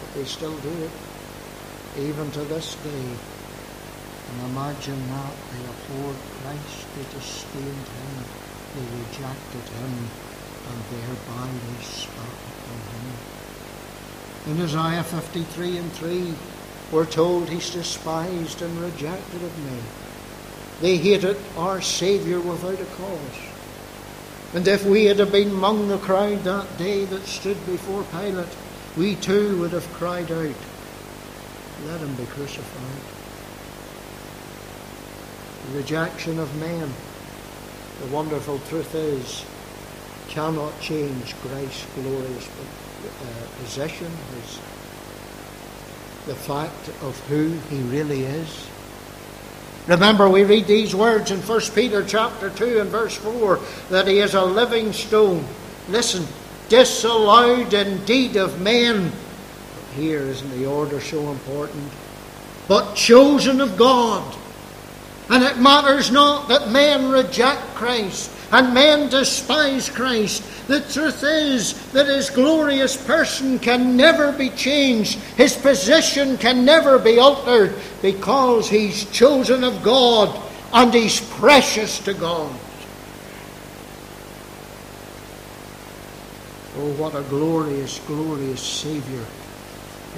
But 0.00 0.14
they 0.14 0.24
still 0.24 0.56
do 0.58 0.72
it, 0.82 0.90
even 2.08 2.30
to 2.32 2.40
this 2.44 2.74
day. 2.76 3.31
And 4.32 4.50
imagine 4.50 5.08
that. 5.08 5.34
They 5.52 5.64
abhorred 5.64 6.16
Christ, 6.40 6.86
they 6.96 7.04
disdained 7.12 7.88
him, 7.92 8.14
they 8.74 8.86
rejected 9.04 9.66
him, 9.76 9.94
and 10.68 10.78
thereby 10.90 11.48
they 11.52 11.82
spat 11.84 12.38
upon 12.48 12.80
him. 12.96 13.32
In 14.44 14.60
Isaiah 14.62 15.04
53 15.04 15.76
and 15.76 15.92
3, 15.92 16.34
we're 16.92 17.06
told 17.06 17.48
he's 17.48 17.70
despised 17.70 18.62
and 18.62 18.78
rejected 18.80 19.42
of 19.42 19.64
men. 19.64 19.82
They 20.80 20.96
hated 20.96 21.36
our 21.56 21.80
Saviour 21.80 22.40
without 22.40 22.80
a 22.80 22.84
cause. 22.96 23.38
And 24.54 24.66
if 24.66 24.84
we 24.84 25.04
had 25.04 25.16
been 25.30 25.50
among 25.50 25.88
the 25.88 25.98
crowd 25.98 26.44
that 26.44 26.78
day 26.78 27.04
that 27.04 27.22
stood 27.22 27.64
before 27.66 28.04
Pilate, 28.04 28.48
we 28.96 29.14
too 29.16 29.60
would 29.60 29.72
have 29.72 29.90
cried 29.94 30.30
out, 30.30 30.54
Let 31.86 32.00
him 32.00 32.14
be 32.16 32.26
crucified. 32.26 33.21
Rejection 35.74 36.38
of 36.38 36.54
men, 36.60 36.90
the 38.00 38.14
wonderful 38.14 38.58
truth 38.68 38.94
is, 38.94 39.44
cannot 40.28 40.78
change 40.80 41.34
Christ's 41.36 41.86
glorious 41.94 42.48
uh, 42.48 43.62
possession, 43.62 44.10
his, 44.34 44.56
the 46.26 46.34
fact 46.34 46.88
of 47.02 47.18
who 47.28 47.48
he 47.70 47.80
really 47.82 48.24
is. 48.24 48.68
Remember, 49.88 50.28
we 50.28 50.44
read 50.44 50.66
these 50.66 50.94
words 50.94 51.30
in 51.30 51.40
1 51.40 51.60
Peter 51.74 52.04
chapter 52.04 52.50
2 52.50 52.80
and 52.80 52.90
verse 52.90 53.16
4 53.16 53.58
that 53.90 54.06
he 54.06 54.18
is 54.18 54.34
a 54.34 54.44
living 54.44 54.92
stone. 54.92 55.44
Listen, 55.88 56.26
disallowed 56.68 57.72
indeed 57.72 58.36
of 58.36 58.60
men. 58.60 59.10
But 59.10 59.94
here 59.94 60.20
isn't 60.20 60.50
the 60.50 60.66
order 60.66 61.00
so 61.00 61.30
important. 61.30 61.90
But 62.68 62.94
chosen 62.94 63.60
of 63.60 63.76
God. 63.76 64.38
And 65.32 65.42
it 65.42 65.56
matters 65.56 66.12
not 66.12 66.48
that 66.48 66.68
men 66.68 67.08
reject 67.08 67.62
Christ 67.74 68.30
and 68.52 68.74
men 68.74 69.08
despise 69.08 69.88
Christ. 69.88 70.44
The 70.68 70.80
truth 70.80 71.24
is 71.24 71.90
that 71.92 72.06
his 72.06 72.28
glorious 72.28 73.02
person 73.02 73.58
can 73.58 73.96
never 73.96 74.30
be 74.32 74.50
changed, 74.50 75.18
his 75.38 75.56
position 75.56 76.36
can 76.36 76.66
never 76.66 76.98
be 76.98 77.18
altered 77.18 77.74
because 78.02 78.68
he's 78.68 79.10
chosen 79.10 79.64
of 79.64 79.82
God 79.82 80.38
and 80.74 80.92
he's 80.92 81.22
precious 81.30 81.98
to 82.00 82.12
God. 82.12 82.52
Oh, 86.76 86.92
what 86.98 87.14
a 87.14 87.22
glorious, 87.22 88.00
glorious 88.00 88.62
Saviour 88.62 89.24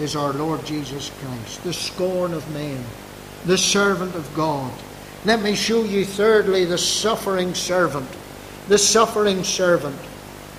is 0.00 0.16
our 0.16 0.32
Lord 0.32 0.66
Jesus 0.66 1.12
Christ, 1.20 1.62
the 1.62 1.72
scorn 1.72 2.34
of 2.34 2.52
men, 2.52 2.84
the 3.44 3.56
servant 3.56 4.16
of 4.16 4.28
God. 4.34 4.72
Let 5.24 5.42
me 5.42 5.54
show 5.54 5.84
you, 5.84 6.04
thirdly, 6.04 6.64
the 6.64 6.78
suffering 6.78 7.54
servant 7.54 8.08
the 8.68 8.78
suffering 8.78 9.44
servant 9.44 9.98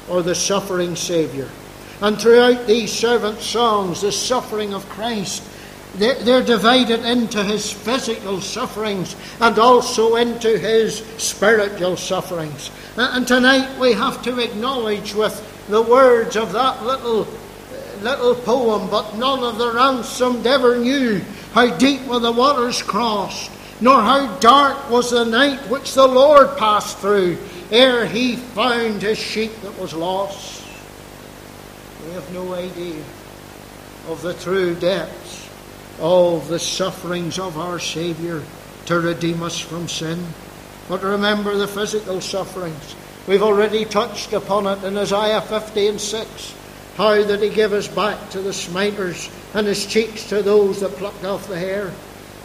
or 0.10 0.22
the 0.22 0.36
suffering 0.36 0.96
Saviour. 0.96 1.48
And 2.02 2.20
throughout 2.20 2.68
these 2.68 2.92
servant 2.92 3.40
songs, 3.40 4.02
the 4.02 4.12
suffering 4.12 4.74
of 4.74 4.88
Christ, 4.90 5.44
they're 5.96 6.44
divided 6.44 7.06
into 7.06 7.42
his 7.42 7.72
physical 7.72 8.42
sufferings 8.42 9.16
and 9.40 9.58
also 9.58 10.18
into 10.18 10.58
his 10.58 10.98
spiritual 11.18 11.96
sufferings. 11.96 12.70
And 12.98 13.26
tonight 13.26 13.80
we 13.80 13.94
have 13.94 14.22
to 14.24 14.40
acknowledge 14.40 15.14
with 15.14 15.42
the 15.70 15.82
words 15.82 16.36
of 16.36 16.52
that 16.52 16.84
little 16.84 17.28
little 18.02 18.36
poem, 18.36 18.90
but 18.90 19.16
none 19.16 19.42
of 19.42 19.58
the 19.58 19.72
ransomed 19.72 20.46
ever 20.46 20.78
knew 20.78 21.22
how 21.54 21.76
deep 21.78 22.06
were 22.06 22.20
the 22.20 22.32
waters 22.32 22.82
crossed, 22.82 23.50
nor 23.82 24.02
how 24.02 24.38
dark 24.40 24.90
was 24.90 25.12
the 25.12 25.26
night 25.26 25.60
which 25.70 25.94
the 25.94 26.08
Lord 26.08 26.58
passed 26.58 26.98
through 27.00 27.38
ere 27.72 28.06
he 28.06 28.36
found 28.36 29.02
his 29.02 29.18
sheep 29.18 29.52
that 29.62 29.80
was 29.80 29.94
lost. 29.94 30.64
We 32.06 32.14
have 32.14 32.34
no 32.34 32.54
idea 32.54 33.04
of 34.08 34.22
the 34.22 34.34
true 34.36 34.76
depths 34.76 35.50
of 36.00 36.48
the 36.48 36.60
sufferings 36.60 37.40
of 37.40 37.58
our 37.58 37.80
Saviour 37.80 38.44
to 38.86 39.00
redeem 39.00 39.42
us 39.42 39.60
from 39.60 39.88
sin. 39.88 40.24
But 40.88 41.02
remember 41.02 41.56
the 41.56 41.68
physical 41.68 42.22
sufferings. 42.22 42.96
We've 43.28 43.42
already 43.42 43.86
touched 43.86 44.34
upon 44.34 44.68
it 44.68 44.84
in 44.84 44.98
Isaiah 44.98 45.42
50 45.42 45.88
and 45.88 46.02
6. 46.02 46.56
How 46.96 47.24
that 47.24 47.42
he 47.42 47.50
gave 47.50 47.72
his 47.72 47.88
back 47.88 48.30
to 48.30 48.42
the 48.42 48.54
smiters 48.54 49.30
and 49.56 49.66
his 49.66 49.86
cheeks 49.86 50.30
to 50.30 50.44
those 50.44 50.82
that 50.82 50.92
plucked 50.92 51.26
off 51.26 51.48
the 51.48 51.58
hair. 51.58 51.92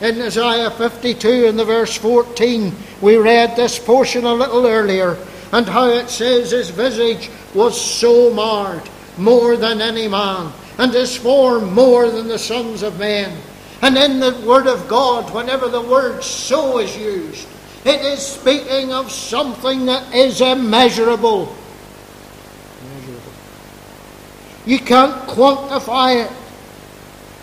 In 0.01 0.23
Isaiah 0.23 0.71
52 0.71 1.45
in 1.45 1.57
the 1.57 1.65
verse 1.65 1.95
14, 1.97 2.75
we 3.03 3.17
read 3.17 3.55
this 3.55 3.79
portion 3.79 4.25
a 4.25 4.33
little 4.33 4.67
earlier, 4.67 5.19
and 5.53 5.67
how 5.67 5.91
it 5.91 6.09
says 6.09 6.53
his 6.53 6.71
visage 6.71 7.29
was 7.55 7.79
so 7.79 8.33
marred, 8.33 8.89
more 9.19 9.59
than 9.59 9.83
any 9.83 10.09
man, 10.09 10.53
and 10.79 10.95
his 10.95 11.15
form 11.15 11.75
more 11.75 12.09
than 12.09 12.29
the 12.29 12.39
sons 12.39 12.83
of 12.83 12.99
men. 12.99 13.37
And 13.83 13.99
in 13.99 14.21
the 14.21 14.43
Word 14.47 14.67
of 14.67 14.89
God, 14.89 15.35
whenever 15.35 15.69
the 15.69 15.83
word 15.83 16.23
so 16.23 16.79
is 16.79 16.97
used, 16.97 17.47
it 17.85 18.01
is 18.01 18.21
speaking 18.21 18.93
of 18.93 19.11
something 19.11 19.87
that 19.87 20.15
is 20.15 20.41
immeasurable. 20.41 21.55
Immeasurable. 22.83 23.33
You 24.65 24.79
can't 24.79 25.29
quantify 25.29 26.25
it. 26.25 26.33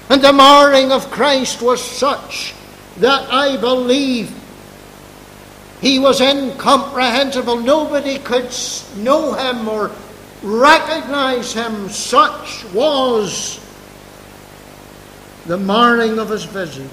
And 0.09 0.21
the 0.21 0.31
marring 0.31 0.91
of 0.91 1.11
Christ 1.11 1.61
was 1.61 1.83
such 1.83 2.53
that 2.97 3.31
I 3.31 3.57
believe 3.57 4.31
he 5.81 5.99
was 5.99 6.21
incomprehensible. 6.21 7.57
Nobody 7.57 8.17
could 8.19 8.49
know 8.97 9.33
him 9.33 9.67
or 9.67 9.91
recognize 10.41 11.53
him. 11.53 11.89
Such 11.89 12.63
was 12.73 13.59
the 15.45 15.57
marring 15.57 16.19
of 16.19 16.29
his 16.29 16.45
visage. 16.45 16.89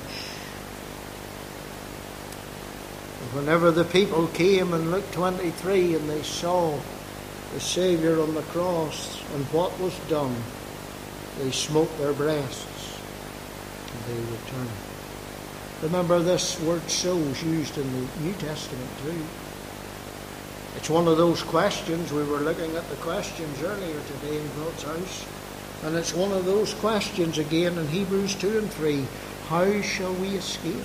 Whenever 3.33 3.70
the 3.70 3.85
people 3.85 4.27
came 4.29 4.74
in 4.74 4.90
Luke 4.90 5.11
23 5.12 5.96
and 5.96 6.09
they 6.11 6.22
saw 6.22 6.79
the 7.53 7.61
Saviour 7.61 8.20
on 8.20 8.35
the 8.35 8.42
cross 8.42 9.20
and 9.35 9.44
what 9.46 9.77
was 9.81 9.96
done, 10.09 10.35
they 11.38 11.50
smote 11.50 11.96
their 11.98 12.12
breasts 12.12 12.73
they 14.07 14.20
return. 14.33 14.68
Remember, 15.83 16.20
this 16.20 16.61
word 16.61 16.88
so 16.88 17.16
is 17.16 17.42
used 17.42 17.76
in 17.78 17.90
the 17.92 18.09
New 18.20 18.33
Testament 18.35 18.90
too. 19.02 19.22
It's 20.76 20.90
one 20.90 21.07
of 21.07 21.16
those 21.16 21.42
questions. 21.42 22.12
We 22.12 22.24
were 22.24 22.38
looking 22.38 22.74
at 22.76 22.88
the 22.88 22.96
questions 22.96 23.62
earlier 23.62 24.00
today 24.00 24.40
in 24.40 24.48
God's 24.57 24.83
house. 24.83 25.26
And 25.85 25.94
it's 25.96 26.14
one 26.14 26.33
of 26.33 26.44
those 26.46 26.74
questions 26.74 27.38
again 27.38 27.76
in 27.78 27.87
Hebrews 27.88 28.35
2 28.37 28.59
and 28.59 28.70
3. 28.70 29.04
How 29.48 29.83
shall 29.83 30.14
we 30.14 30.28
escape 30.28 30.83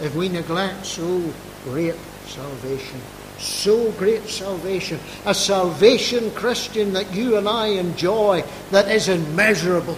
if 0.00 0.14
we 0.14 0.28
neglect 0.28 0.84
so 0.84 1.22
great 1.64 1.94
salvation? 2.26 3.00
So 3.38 3.92
great 3.92 4.24
salvation. 4.24 4.98
A 5.26 5.34
salvation, 5.34 6.30
Christian, 6.32 6.92
that 6.94 7.14
you 7.14 7.36
and 7.36 7.48
I 7.48 7.68
enjoy 7.68 8.44
that 8.70 8.90
is 8.90 9.08
immeasurable. 9.08 9.96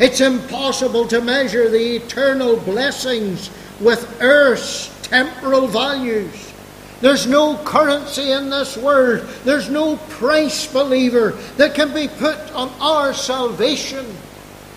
It's 0.00 0.22
impossible 0.22 1.06
to 1.08 1.20
measure 1.20 1.68
the 1.68 1.96
eternal 1.96 2.56
blessings 2.56 3.50
with 3.80 4.20
earth's 4.22 4.88
temporal 5.02 5.66
values. 5.66 6.52
There's 7.02 7.26
no 7.26 7.56
currency 7.64 8.32
in 8.32 8.48
this 8.48 8.78
world. 8.78 9.28
There's 9.44 9.68
no 9.68 9.96
price, 10.08 10.66
believer, 10.72 11.32
that 11.58 11.74
can 11.74 11.92
be 11.92 12.08
put 12.08 12.38
on 12.52 12.70
our 12.80 13.12
salvation. 13.12 14.06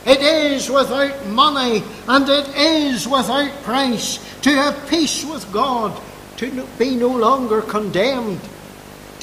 It 0.06 0.22
is 0.22 0.70
without 0.70 1.26
money 1.28 1.84
and 2.10 2.28
it 2.28 2.48
is 2.58 3.08
without 3.08 3.52
price 3.64 4.20
to 4.42 4.50
have 4.50 4.90
peace 4.90 5.24
with 5.24 5.50
God, 5.54 6.02
to 6.38 6.68
be 6.78 6.96
no 6.98 7.08
longer 7.08 7.62
condemned, 7.62 8.42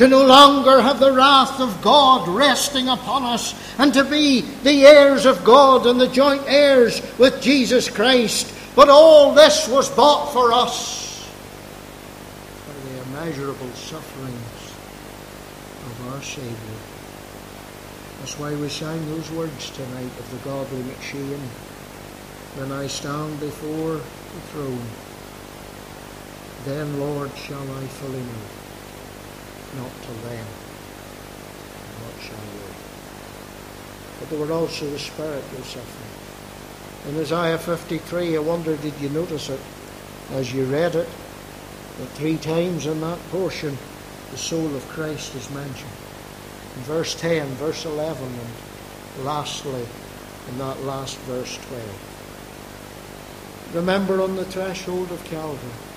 to 0.01 0.09
no 0.09 0.25
longer 0.25 0.81
have 0.81 0.99
the 0.99 1.13
wrath 1.13 1.61
of 1.61 1.83
God 1.83 2.27
resting 2.27 2.89
upon 2.89 3.23
us, 3.23 3.55
and 3.79 3.93
to 3.93 4.03
be 4.03 4.41
the 4.41 4.87
heirs 4.87 5.27
of 5.27 5.45
God 5.45 5.85
and 5.85 6.01
the 6.01 6.09
joint 6.09 6.43
heirs 6.47 7.03
with 7.19 7.43
Jesus 7.43 7.91
Christ. 7.91 8.51
But 8.75 8.89
all 8.89 9.35
this 9.35 9.69
was 9.69 9.91
bought 9.95 10.33
for 10.33 10.55
us 10.55 11.31
by 12.67 12.73
the 12.73 13.03
immeasurable 13.03 13.69
sufferings 13.73 14.73
of 15.85 16.15
our 16.15 16.23
Saviour. 16.23 16.57
That's 18.21 18.39
why 18.39 18.55
we 18.55 18.71
sang 18.71 19.05
those 19.11 19.31
words 19.33 19.69
tonight 19.69 20.19
of 20.19 20.31
the 20.31 20.39
godly 20.49 20.81
McCheyne. 20.81 21.47
When 22.57 22.73
I 22.73 22.87
stand 22.87 23.39
before 23.39 23.97
the 23.97 24.41
throne, 24.49 24.81
then, 26.65 26.99
Lord, 27.01 27.31
shall 27.37 27.61
I 27.61 27.85
fully 28.01 28.21
know, 28.21 28.70
not 29.77 29.93
to 30.03 30.13
them, 30.27 30.47
what 32.03 32.17
shall 32.23 32.37
we? 32.37 32.61
But 34.19 34.31
there 34.31 34.39
were 34.41 34.53
also 34.53 34.91
the 34.91 34.99
spiritual 34.99 35.63
suffering. 35.63 37.15
In 37.15 37.21
Isaiah 37.21 37.59
53, 37.59 38.37
I 38.37 38.41
wonder, 38.41 38.77
did 38.77 38.99
you 39.01 39.09
notice 39.11 39.49
it 39.49 39.61
as 40.33 40.53
you 40.53 40.65
read 40.65 40.95
it? 40.95 41.09
That 41.99 42.09
three 42.15 42.37
times 42.37 42.87
in 42.87 43.01
that 43.01 43.19
portion, 43.31 43.79
the 44.31 44.39
soul 44.39 44.75
of 44.75 44.89
Christ 44.89 45.35
is 45.35 45.51
mentioned. 45.51 45.91
In 46.77 46.83
verse 46.83 47.15
10, 47.21 47.47
verse 47.55 47.85
11, 47.85 48.23
and 48.23 49.25
lastly, 49.25 49.87
in 50.49 50.59
that 50.59 50.83
last 50.83 51.17
verse 51.21 51.57
12. 51.67 52.07
Remember 53.75 54.21
on 54.21 54.37
the 54.37 54.45
threshold 54.45 55.11
of 55.13 55.25
Calvary 55.25 55.90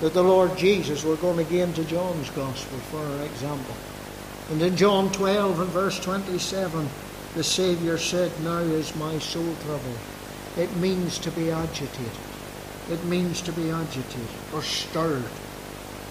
that 0.00 0.12
the 0.12 0.22
Lord 0.22 0.56
Jesus, 0.58 1.04
we're 1.04 1.16
going 1.16 1.38
again 1.38 1.72
to 1.72 1.84
John's 1.84 2.28
Gospel 2.30 2.78
for 2.90 2.98
our 2.98 3.24
example. 3.24 3.74
And 4.50 4.60
in 4.60 4.76
John 4.76 5.10
12 5.12 5.60
and 5.60 5.70
verse 5.70 5.98
27, 6.00 6.88
the 7.34 7.42
Saviour 7.42 7.96
said, 7.96 8.30
Now 8.42 8.58
is 8.58 8.94
my 8.96 9.18
soul 9.18 9.54
troubled. 9.64 9.98
It 10.58 10.74
means 10.76 11.18
to 11.20 11.30
be 11.30 11.50
agitated. 11.50 12.12
It 12.90 13.02
means 13.04 13.40
to 13.42 13.52
be 13.52 13.70
agitated 13.70 14.28
or 14.54 14.62
stirred. 14.62 15.24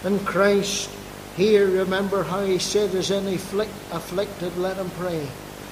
And 0.03 0.25
Christ, 0.25 0.89
here, 1.37 1.67
remember 1.67 2.23
how 2.23 2.43
he 2.43 2.57
said, 2.57 2.93
As 2.95 3.11
any 3.11 3.35
afflicted, 3.35 4.57
let 4.57 4.77
him 4.77 4.89
pray. 4.91 5.27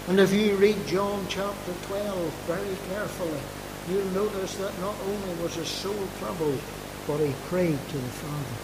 And 0.07 0.19
if 0.19 0.31
you 0.33 0.55
read 0.55 0.85
John 0.85 1.25
chapter 1.29 1.73
12 1.87 2.33
very 2.45 2.75
carefully, 2.89 3.41
you'll 3.89 4.05
notice 4.11 4.55
that 4.57 4.79
not 4.81 4.95
only 5.05 5.41
was 5.41 5.55
his 5.55 5.67
soul 5.67 6.07
troubled, 6.19 6.59
but 7.07 7.17
he 7.17 7.33
prayed 7.47 7.79
to 7.89 7.97
the 7.97 8.09
Father. 8.09 8.55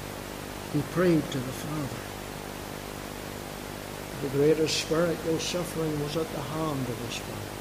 He 0.73 0.82
prayed 0.93 1.23
to 1.32 1.38
the 1.38 1.52
Father. 1.52 2.10
The 4.21 4.30
greatest 4.38 4.82
spiritual 4.82 5.39
suffering 5.39 5.99
was 6.04 6.17
at 6.17 6.30
the 6.34 6.41
hand 6.41 6.88
of 6.88 6.97
his 7.08 7.17
Father. 7.17 7.60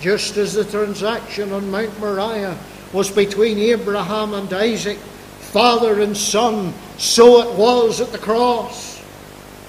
Just 0.00 0.36
as 0.36 0.54
the 0.54 0.64
transaction 0.64 1.52
on 1.52 1.70
Mount 1.70 1.98
Moriah 1.98 2.58
was 2.92 3.10
between 3.10 3.58
Abraham 3.58 4.34
and 4.34 4.52
Isaac, 4.52 4.98
father 4.98 6.00
and 6.00 6.16
son, 6.16 6.74
so 6.98 7.40
it 7.42 7.58
was 7.58 8.00
at 8.00 8.12
the 8.12 8.18
cross. 8.18 9.02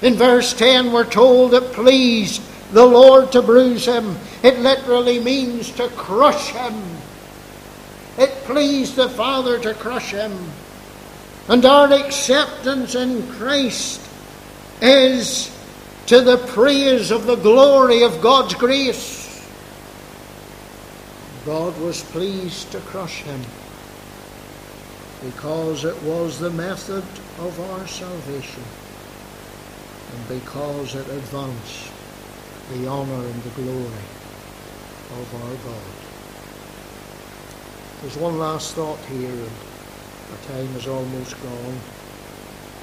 In 0.02 0.16
verse 0.16 0.54
10, 0.54 0.92
we're 0.92 1.10
told 1.10 1.54
it 1.54 1.74
pleased 1.74 2.42
the 2.74 2.86
Lord 2.86 3.32
to 3.32 3.42
bruise 3.42 3.86
him. 3.86 4.18
It 4.44 4.60
literally 4.60 5.20
means 5.20 5.72
to 5.72 5.88
crush 5.90 6.50
him. 6.50 6.76
It 8.18 8.30
pleased 8.46 8.96
the 8.96 9.10
Father 9.10 9.60
to 9.60 9.74
crush 9.74 10.12
him. 10.12 10.34
And 11.48 11.64
our 11.66 11.92
acceptance 11.94 12.96
in 12.96 13.28
Christ 13.34 14.02
is 14.82 15.52
to 16.08 16.22
the 16.22 16.38
praise 16.38 17.12
of 17.12 17.26
the 17.26 17.36
glory 17.36 18.04
of 18.04 18.22
God's 18.22 18.54
grace. 18.56 19.26
God 21.46 21.80
was 21.80 22.04
pleased 22.04 22.72
to 22.72 22.80
crush 22.80 23.22
him 23.22 23.42
because 25.24 25.86
it 25.86 26.02
was 26.04 26.40
the 26.40 26.50
method 26.50 27.04
of 27.40 27.60
our 27.72 27.88
salvation 27.88 28.64
and 30.14 30.42
because 30.42 30.96
it 30.96 31.08
advanced 31.08 31.92
the 32.74 32.88
honour 32.88 33.26
and 33.26 33.44
the 33.44 33.62
glory 33.62 34.08
of 35.12 35.36
our 35.36 35.72
God. 35.72 35.97
There's 38.02 38.18
one 38.18 38.38
last 38.38 38.76
thought 38.76 39.00
here, 39.06 39.30
and 39.30 39.52
our 40.32 40.38
time 40.48 40.76
is 40.76 40.88
almost 40.88 41.42
gone. 41.42 41.78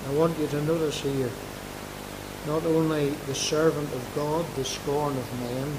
I 0.08 0.12
want 0.14 0.36
you 0.38 0.48
to 0.48 0.62
notice 0.62 1.00
here 1.00 1.30
not 2.46 2.66
only 2.66 3.10
the 3.26 3.34
servant 3.34 3.90
of 3.92 4.12
God, 4.14 4.44
the 4.56 4.64
scorn 4.64 5.16
of 5.16 5.40
men, 5.40 5.72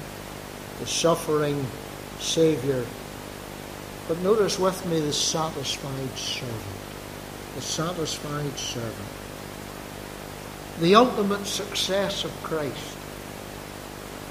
the 0.79 0.87
suffering 0.87 1.63
Saviour. 2.19 2.83
But 4.07 4.19
notice 4.19 4.57
with 4.57 4.85
me 4.87 4.99
the 5.01 5.13
satisfied 5.13 6.17
servant. 6.17 6.55
The 7.55 7.61
satisfied 7.61 8.57
servant. 8.57 9.09
The 10.79 10.95
ultimate 10.95 11.45
success 11.45 12.23
of 12.23 12.31
Christ 12.43 12.97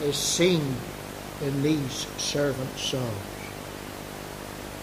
is 0.02 0.16
seen 0.16 0.62
in 1.42 1.62
these 1.62 2.06
servant 2.18 2.76
songs. 2.78 3.33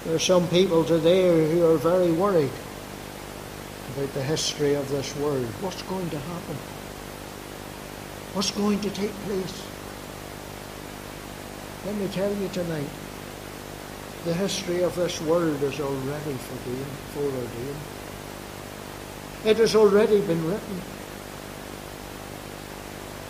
There 0.06 0.16
are 0.16 0.20
some 0.20 0.48
people 0.48 0.84
today 0.84 1.52
who 1.52 1.64
are 1.72 1.78
very 1.78 2.12
worried 2.12 2.50
about 3.94 4.14
the 4.14 4.24
history 4.24 4.74
of 4.74 4.90
this 4.90 5.16
world. 5.18 5.46
What's 5.62 5.84
going 5.84 6.10
to 6.10 6.18
happen? 6.18 6.56
What's 8.34 8.50
going 8.50 8.80
to 8.82 8.90
take 8.90 9.12
place? 9.12 9.68
Let 11.86 11.96
me 11.96 12.08
tell 12.08 12.34
you 12.34 12.48
tonight, 12.50 12.90
the 14.26 14.34
history 14.34 14.82
of 14.82 14.96
this 14.96 15.22
world 15.22 15.62
is 15.62 15.80
already 15.80 16.34
foreordained. 17.14 17.76
It 19.46 19.58
has 19.58 19.76
already 19.76 20.22
been 20.22 20.44
written. 20.46 20.82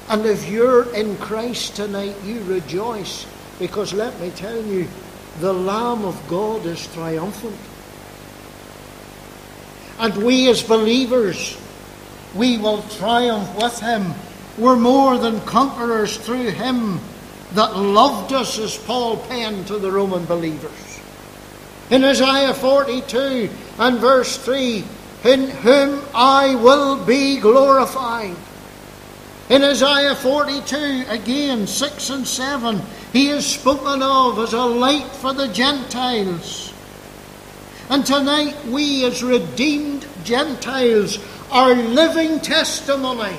And 0.08 0.26
if 0.26 0.48
you're 0.50 0.94
in 0.94 1.18
Christ 1.18 1.76
tonight, 1.76 2.16
you 2.24 2.44
rejoice 2.44 3.26
because 3.60 3.94
let 3.94 4.18
me 4.22 4.30
tell 4.32 4.62
you, 4.62 4.88
the 5.39 5.54
Lamb 5.54 6.04
of 6.04 6.22
God 6.28 6.65
is 6.65 6.86
triumphant. 6.94 7.58
And 10.00 10.17
we 10.17 10.50
as 10.50 10.63
believers, 10.63 11.58
we 12.36 12.58
will 12.58 12.82
triumph 12.84 13.56
with 13.56 13.80
him. 13.80 14.13
We're 14.58 14.76
more 14.76 15.17
than 15.17 15.39
conquerors 15.41 16.17
through 16.17 16.52
him 16.52 17.00
that 17.54 17.76
loved 17.76 18.34
us, 18.34 18.58
as 18.60 18.78
Paul 18.78 19.17
penned 19.17 19.67
to 19.67 19.78
the 19.78 19.91
Roman 19.91 20.26
believers. 20.26 21.00
In 21.89 22.04
Isaiah 22.04 22.54
42 22.54 23.50
and 23.80 24.00
verse 24.00 24.38
3, 24.38 24.84
in 25.26 25.50
whom 25.50 26.02
I 26.15 26.56
will 26.56 27.04
be 27.06 27.39
glorified. 27.39 28.36
In 29.50 29.63
Isaiah 29.63 30.15
42, 30.15 31.06
again, 31.10 31.67
6 31.67 32.10
and 32.10 32.26
7, 32.26 32.82
he 33.13 33.30
is 33.30 33.45
spoken 33.45 34.02
of 34.02 34.39
as 34.39 34.54
a 34.54 34.63
light 34.63 35.08
for 35.08 35.34
the 35.34 35.47
Gentiles. 35.50 36.74
And 37.89 38.06
tonight, 38.06 38.56
we 38.67 39.04
as 39.06 39.21
redeemed 39.21 40.08
Gentiles 40.24 41.19
are 41.52 41.74
living 41.76 42.39
testimony 42.39 43.36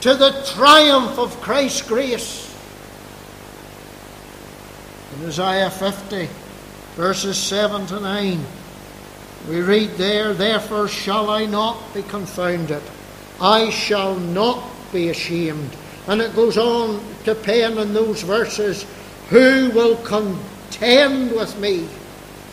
to 0.00 0.14
the 0.14 0.32
triumph 0.54 1.18
of 1.18 1.38
Christ's 1.42 1.82
grace. 1.82 2.50
In 5.16 5.26
Isaiah 5.26 5.70
50, 5.70 6.28
verses 6.94 7.36
7 7.36 7.86
to 7.86 8.00
9, 8.00 8.40
we 9.48 9.60
read 9.60 9.90
there, 9.92 10.32
Therefore 10.32 10.88
shall 10.88 11.28
I 11.28 11.44
not 11.44 11.92
be 11.92 12.02
confounded, 12.02 12.82
I 13.40 13.68
shall 13.68 14.16
not 14.16 14.64
be 14.90 15.10
ashamed. 15.10 15.76
And 16.06 16.20
it 16.20 16.36
goes 16.36 16.58
on 16.58 17.02
to 17.24 17.34
pen 17.34 17.78
in 17.78 17.94
those 17.94 18.22
verses, 18.22 18.84
Who 19.30 19.70
will 19.74 19.96
contend 19.96 21.32
with 21.32 21.58
me? 21.58 21.88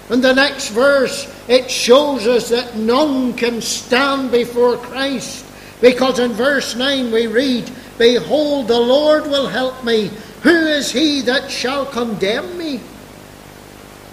In 0.10 0.22
the 0.22 0.34
next 0.34 0.70
verse, 0.70 1.34
it 1.48 1.72
shows 1.72 2.28
us 2.28 2.50
that 2.50 2.76
none 2.76 3.34
can 3.34 3.62
stand 3.62 4.32
before 4.32 4.78
Christ. 4.78 5.46
Because 5.80 6.20
in 6.20 6.34
verse 6.34 6.76
9 6.76 7.12
we 7.12 7.28
read, 7.28 7.72
Behold, 7.98 8.68
the 8.68 8.80
Lord 8.80 9.24
will 9.24 9.48
help 9.48 9.84
me. 9.84 10.12
Who 10.44 10.50
is 10.50 10.92
he 10.92 11.22
that 11.22 11.50
shall 11.50 11.86
condemn 11.86 12.58
me? 12.58 12.82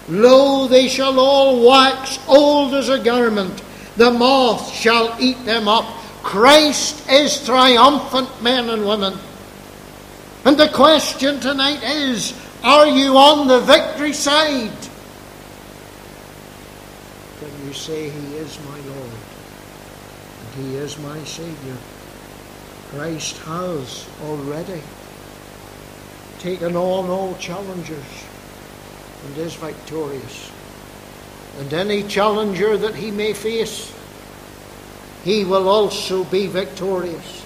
Lo, 0.07 0.67
they 0.67 0.87
shall 0.87 1.19
all 1.19 1.67
wax 1.67 2.17
old 2.27 2.73
as 2.73 2.89
a 2.89 2.99
garment. 2.99 3.61
The 3.97 4.11
moth 4.11 4.73
shall 4.73 5.15
eat 5.19 5.43
them 5.45 5.67
up. 5.67 5.85
Christ 6.23 7.09
is 7.09 7.43
triumphant, 7.45 8.41
men 8.41 8.69
and 8.69 8.87
women. 8.87 9.17
And 10.45 10.57
the 10.57 10.69
question 10.69 11.39
tonight 11.39 11.83
is 11.83 12.33
are 12.63 12.87
you 12.87 13.17
on 13.17 13.47
the 13.47 13.59
victory 13.61 14.13
side? 14.13 14.77
Can 17.39 17.67
you 17.67 17.73
say, 17.73 18.09
He 18.09 18.35
is 18.35 18.59
my 18.65 18.79
Lord 18.79 19.11
and 20.41 20.65
He 20.65 20.75
is 20.75 20.97
my 20.99 21.17
Saviour? 21.23 21.77
Christ 22.89 23.37
has 23.39 24.09
already 24.25 24.81
taken 26.39 26.75
on 26.75 27.09
all 27.09 27.35
challengers 27.35 28.25
and 29.25 29.37
is 29.37 29.53
victorious. 29.55 30.51
And 31.59 31.73
any 31.73 32.03
challenger 32.03 32.77
that 32.77 32.95
he 32.95 33.11
may 33.11 33.33
face, 33.33 33.93
he 35.23 35.43
will 35.43 35.67
also 35.67 36.23
be 36.25 36.47
victorious. 36.47 37.45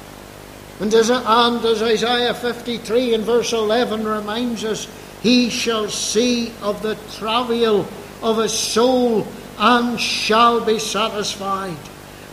And 0.83 0.93
as, 0.95 1.09
and 1.09 1.63
as 1.63 1.81
Isaiah 1.81 2.33
53 2.33 3.13
and 3.13 3.23
verse 3.23 3.53
11 3.53 4.05
reminds 4.05 4.65
us, 4.65 4.85
he 5.21 5.49
shall 5.49 5.87
see 5.87 6.51
of 6.61 6.81
the 6.81 6.95
travail 7.15 7.87
of 8.21 8.37
his 8.37 8.51
soul 8.51 9.25
and 9.57 9.97
shall 9.97 10.59
be 10.59 10.79
satisfied. 10.79 11.77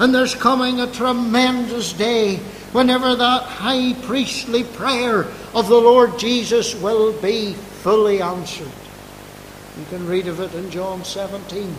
And 0.01 0.13
there's 0.13 0.35
coming 0.35 0.81
a 0.81 0.91
tremendous 0.91 1.93
day 1.93 2.39
whenever 2.73 3.15
that 3.15 3.43
high 3.45 3.93
priestly 4.03 4.65
prayer 4.65 5.29
of 5.55 5.69
the 5.69 5.81
Lord 5.81 6.19
Jesus 6.19 6.75
will 6.75 7.13
be 7.23 7.53
fully 7.53 8.21
answered. 8.21 8.73
You 9.79 9.85
can 9.91 10.09
read 10.09 10.27
of 10.27 10.41
it 10.41 10.53
in 10.57 10.73
John 10.73 11.05
17 11.05 11.73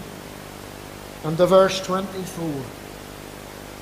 and 1.25 1.35
the 1.35 1.47
verse 1.47 1.85
24. 1.85 2.80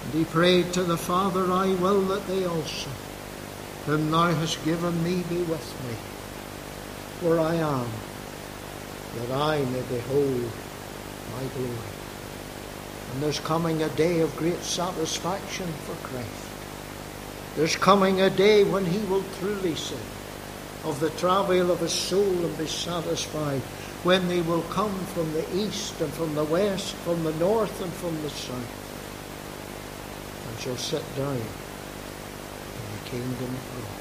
And 0.03 0.13
he 0.13 0.25
prayed 0.25 0.73
to 0.73 0.83
the 0.83 0.97
Father, 0.97 1.51
I 1.51 1.73
will 1.75 2.01
that 2.03 2.25
they 2.27 2.45
also, 2.45 2.89
whom 3.85 4.11
thou 4.11 4.31
hast 4.33 4.63
given 4.65 5.03
me, 5.03 5.23
be 5.29 5.41
with 5.43 5.85
me, 5.87 7.27
where 7.27 7.39
I 7.39 7.55
am, 7.55 7.87
that 9.17 9.31
I 9.35 9.59
may 9.65 9.81
behold 9.89 10.51
my 11.35 11.43
glory. 11.55 11.93
And 13.13 13.23
there's 13.23 13.39
coming 13.39 13.81
a 13.83 13.89
day 13.89 14.21
of 14.21 14.35
great 14.37 14.61
satisfaction 14.61 15.67
for 15.67 15.95
Christ. 16.07 17.55
There's 17.55 17.75
coming 17.75 18.21
a 18.21 18.29
day 18.29 18.63
when 18.63 18.85
he 18.85 18.99
will 19.07 19.23
truly 19.39 19.75
say 19.75 19.97
of 20.85 20.99
the 20.99 21.09
travail 21.11 21.71
of 21.71 21.79
his 21.79 21.91
soul 21.91 22.23
and 22.23 22.57
be 22.57 22.65
satisfied, 22.65 23.61
when 24.03 24.27
they 24.27 24.41
will 24.41 24.61
come 24.63 24.97
from 25.07 25.31
the 25.33 25.57
east 25.57 25.99
and 25.99 26.11
from 26.13 26.33
the 26.35 26.43
west, 26.45 26.95
from 26.95 27.23
the 27.23 27.33
north 27.33 27.81
and 27.81 27.91
from 27.93 28.21
the 28.21 28.29
south, 28.29 28.88
shall 30.59 30.75
sit 30.75 31.03
down 31.15 31.35
in 31.35 31.41
the 31.41 33.09
kingdom 33.09 33.55
of 33.55 33.71
God. 33.75 33.95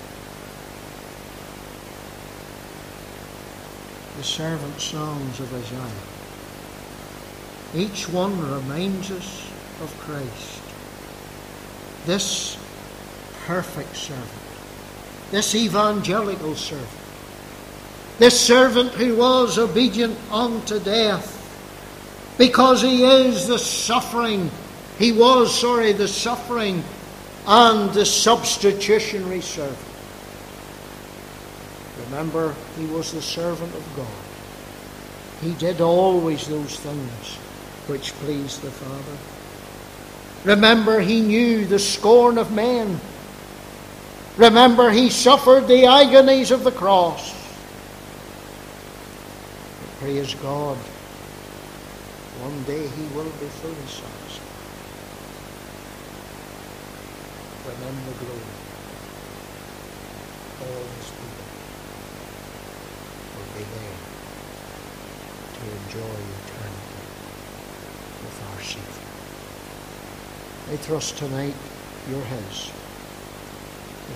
The 4.18 4.24
servant 4.24 4.80
songs 4.80 5.38
of 5.38 5.54
Isaiah. 5.54 6.18
Each 7.76 8.08
one 8.08 8.40
reminds 8.40 9.10
us 9.12 9.52
of 9.82 9.96
Christ. 10.00 10.62
This 12.06 12.56
perfect 13.46 13.94
servant, 13.94 14.28
this 15.30 15.54
evangelical 15.54 16.56
servant, 16.56 16.88
this 18.18 18.40
servant 18.40 18.90
who 18.92 19.14
was 19.16 19.58
obedient 19.58 20.18
unto 20.32 20.80
death, 20.80 21.36
because 22.36 22.82
he 22.82 23.04
is 23.04 23.46
the 23.46 23.58
suffering, 23.58 24.50
he 24.98 25.12
was, 25.12 25.58
sorry, 25.58 25.92
the 25.92 26.08
suffering 26.08 26.82
and 27.46 27.90
the 27.94 28.04
substitutionary 28.04 29.40
servant. 29.40 29.78
Remember, 32.06 32.54
he 32.76 32.86
was 32.86 33.12
the 33.12 33.22
servant 33.22 33.74
of 33.74 33.96
God. 33.96 35.42
He 35.42 35.54
did 35.54 35.80
always 35.80 36.46
those 36.48 36.76
things 36.80 37.36
which 37.86 38.12
pleased 38.14 38.62
the 38.62 38.70
Father. 38.70 39.18
Remember, 40.44 41.00
he 41.00 41.20
knew 41.20 41.64
the 41.64 41.78
scorn 41.78 42.38
of 42.38 42.52
men 42.52 42.98
Remember, 44.38 44.90
he 44.92 45.10
suffered 45.10 45.66
the 45.66 45.86
agonies 45.86 46.52
of 46.52 46.62
the 46.62 46.70
cross. 46.70 47.32
But 49.80 49.98
praise 49.98 50.32
God, 50.34 50.76
one 52.38 52.62
day 52.62 52.86
he 52.86 53.02
will 53.16 53.24
be 53.24 53.46
fully 53.58 53.74
satisfied. 53.74 54.57
In 57.68 57.76
the 57.76 58.14
glory, 58.24 58.64
all 60.58 60.88
his 60.96 61.10
people 61.20 61.48
will 63.36 63.50
be 63.52 63.64
there 63.76 64.00
to 65.52 65.62
enjoy 65.76 66.16
eternity 66.40 67.04
with 68.24 68.38
our 68.48 68.60
Savior. 68.62 69.08
I 70.72 70.76
trust 70.86 71.18
tonight 71.18 71.54
you're 72.08 72.24
his. 72.24 72.72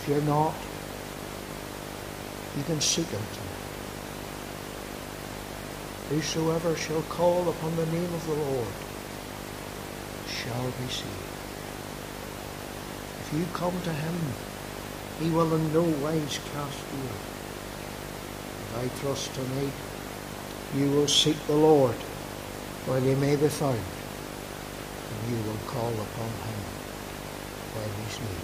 If 0.00 0.06
you're 0.08 0.22
not, 0.22 0.54
you 2.56 2.64
can 2.64 2.80
seek 2.80 3.08
him 3.08 3.20
tonight. 3.20 3.68
Whosoever 6.08 6.74
shall 6.74 7.02
call 7.02 7.50
upon 7.50 7.76
the 7.76 7.86
name 7.86 8.14
of 8.14 8.26
the 8.26 8.34
Lord 8.34 8.74
shall 10.26 10.70
be 10.80 10.88
saved. 10.88 11.31
You 13.34 13.46
come 13.54 13.72
to 13.80 13.92
him, 13.92 14.14
he 15.18 15.30
will 15.30 15.54
in 15.54 15.72
no 15.72 15.82
wise 16.04 16.38
cast 16.52 16.78
you. 16.92 17.08
And 18.68 18.90
I 18.90 19.00
trust 19.00 19.34
tonight 19.34 19.72
you 20.76 20.90
will 20.90 21.08
seek 21.08 21.38
the 21.46 21.56
Lord 21.56 21.94
while 22.84 23.00
he 23.00 23.14
may 23.14 23.36
be 23.36 23.48
found, 23.48 23.78
and 23.78 25.30
you 25.30 25.42
will 25.48 25.58
call 25.66 25.92
upon 25.92 26.32
him 26.44 26.60
while 27.72 27.92
he's 28.04 28.18
near. 28.20 28.42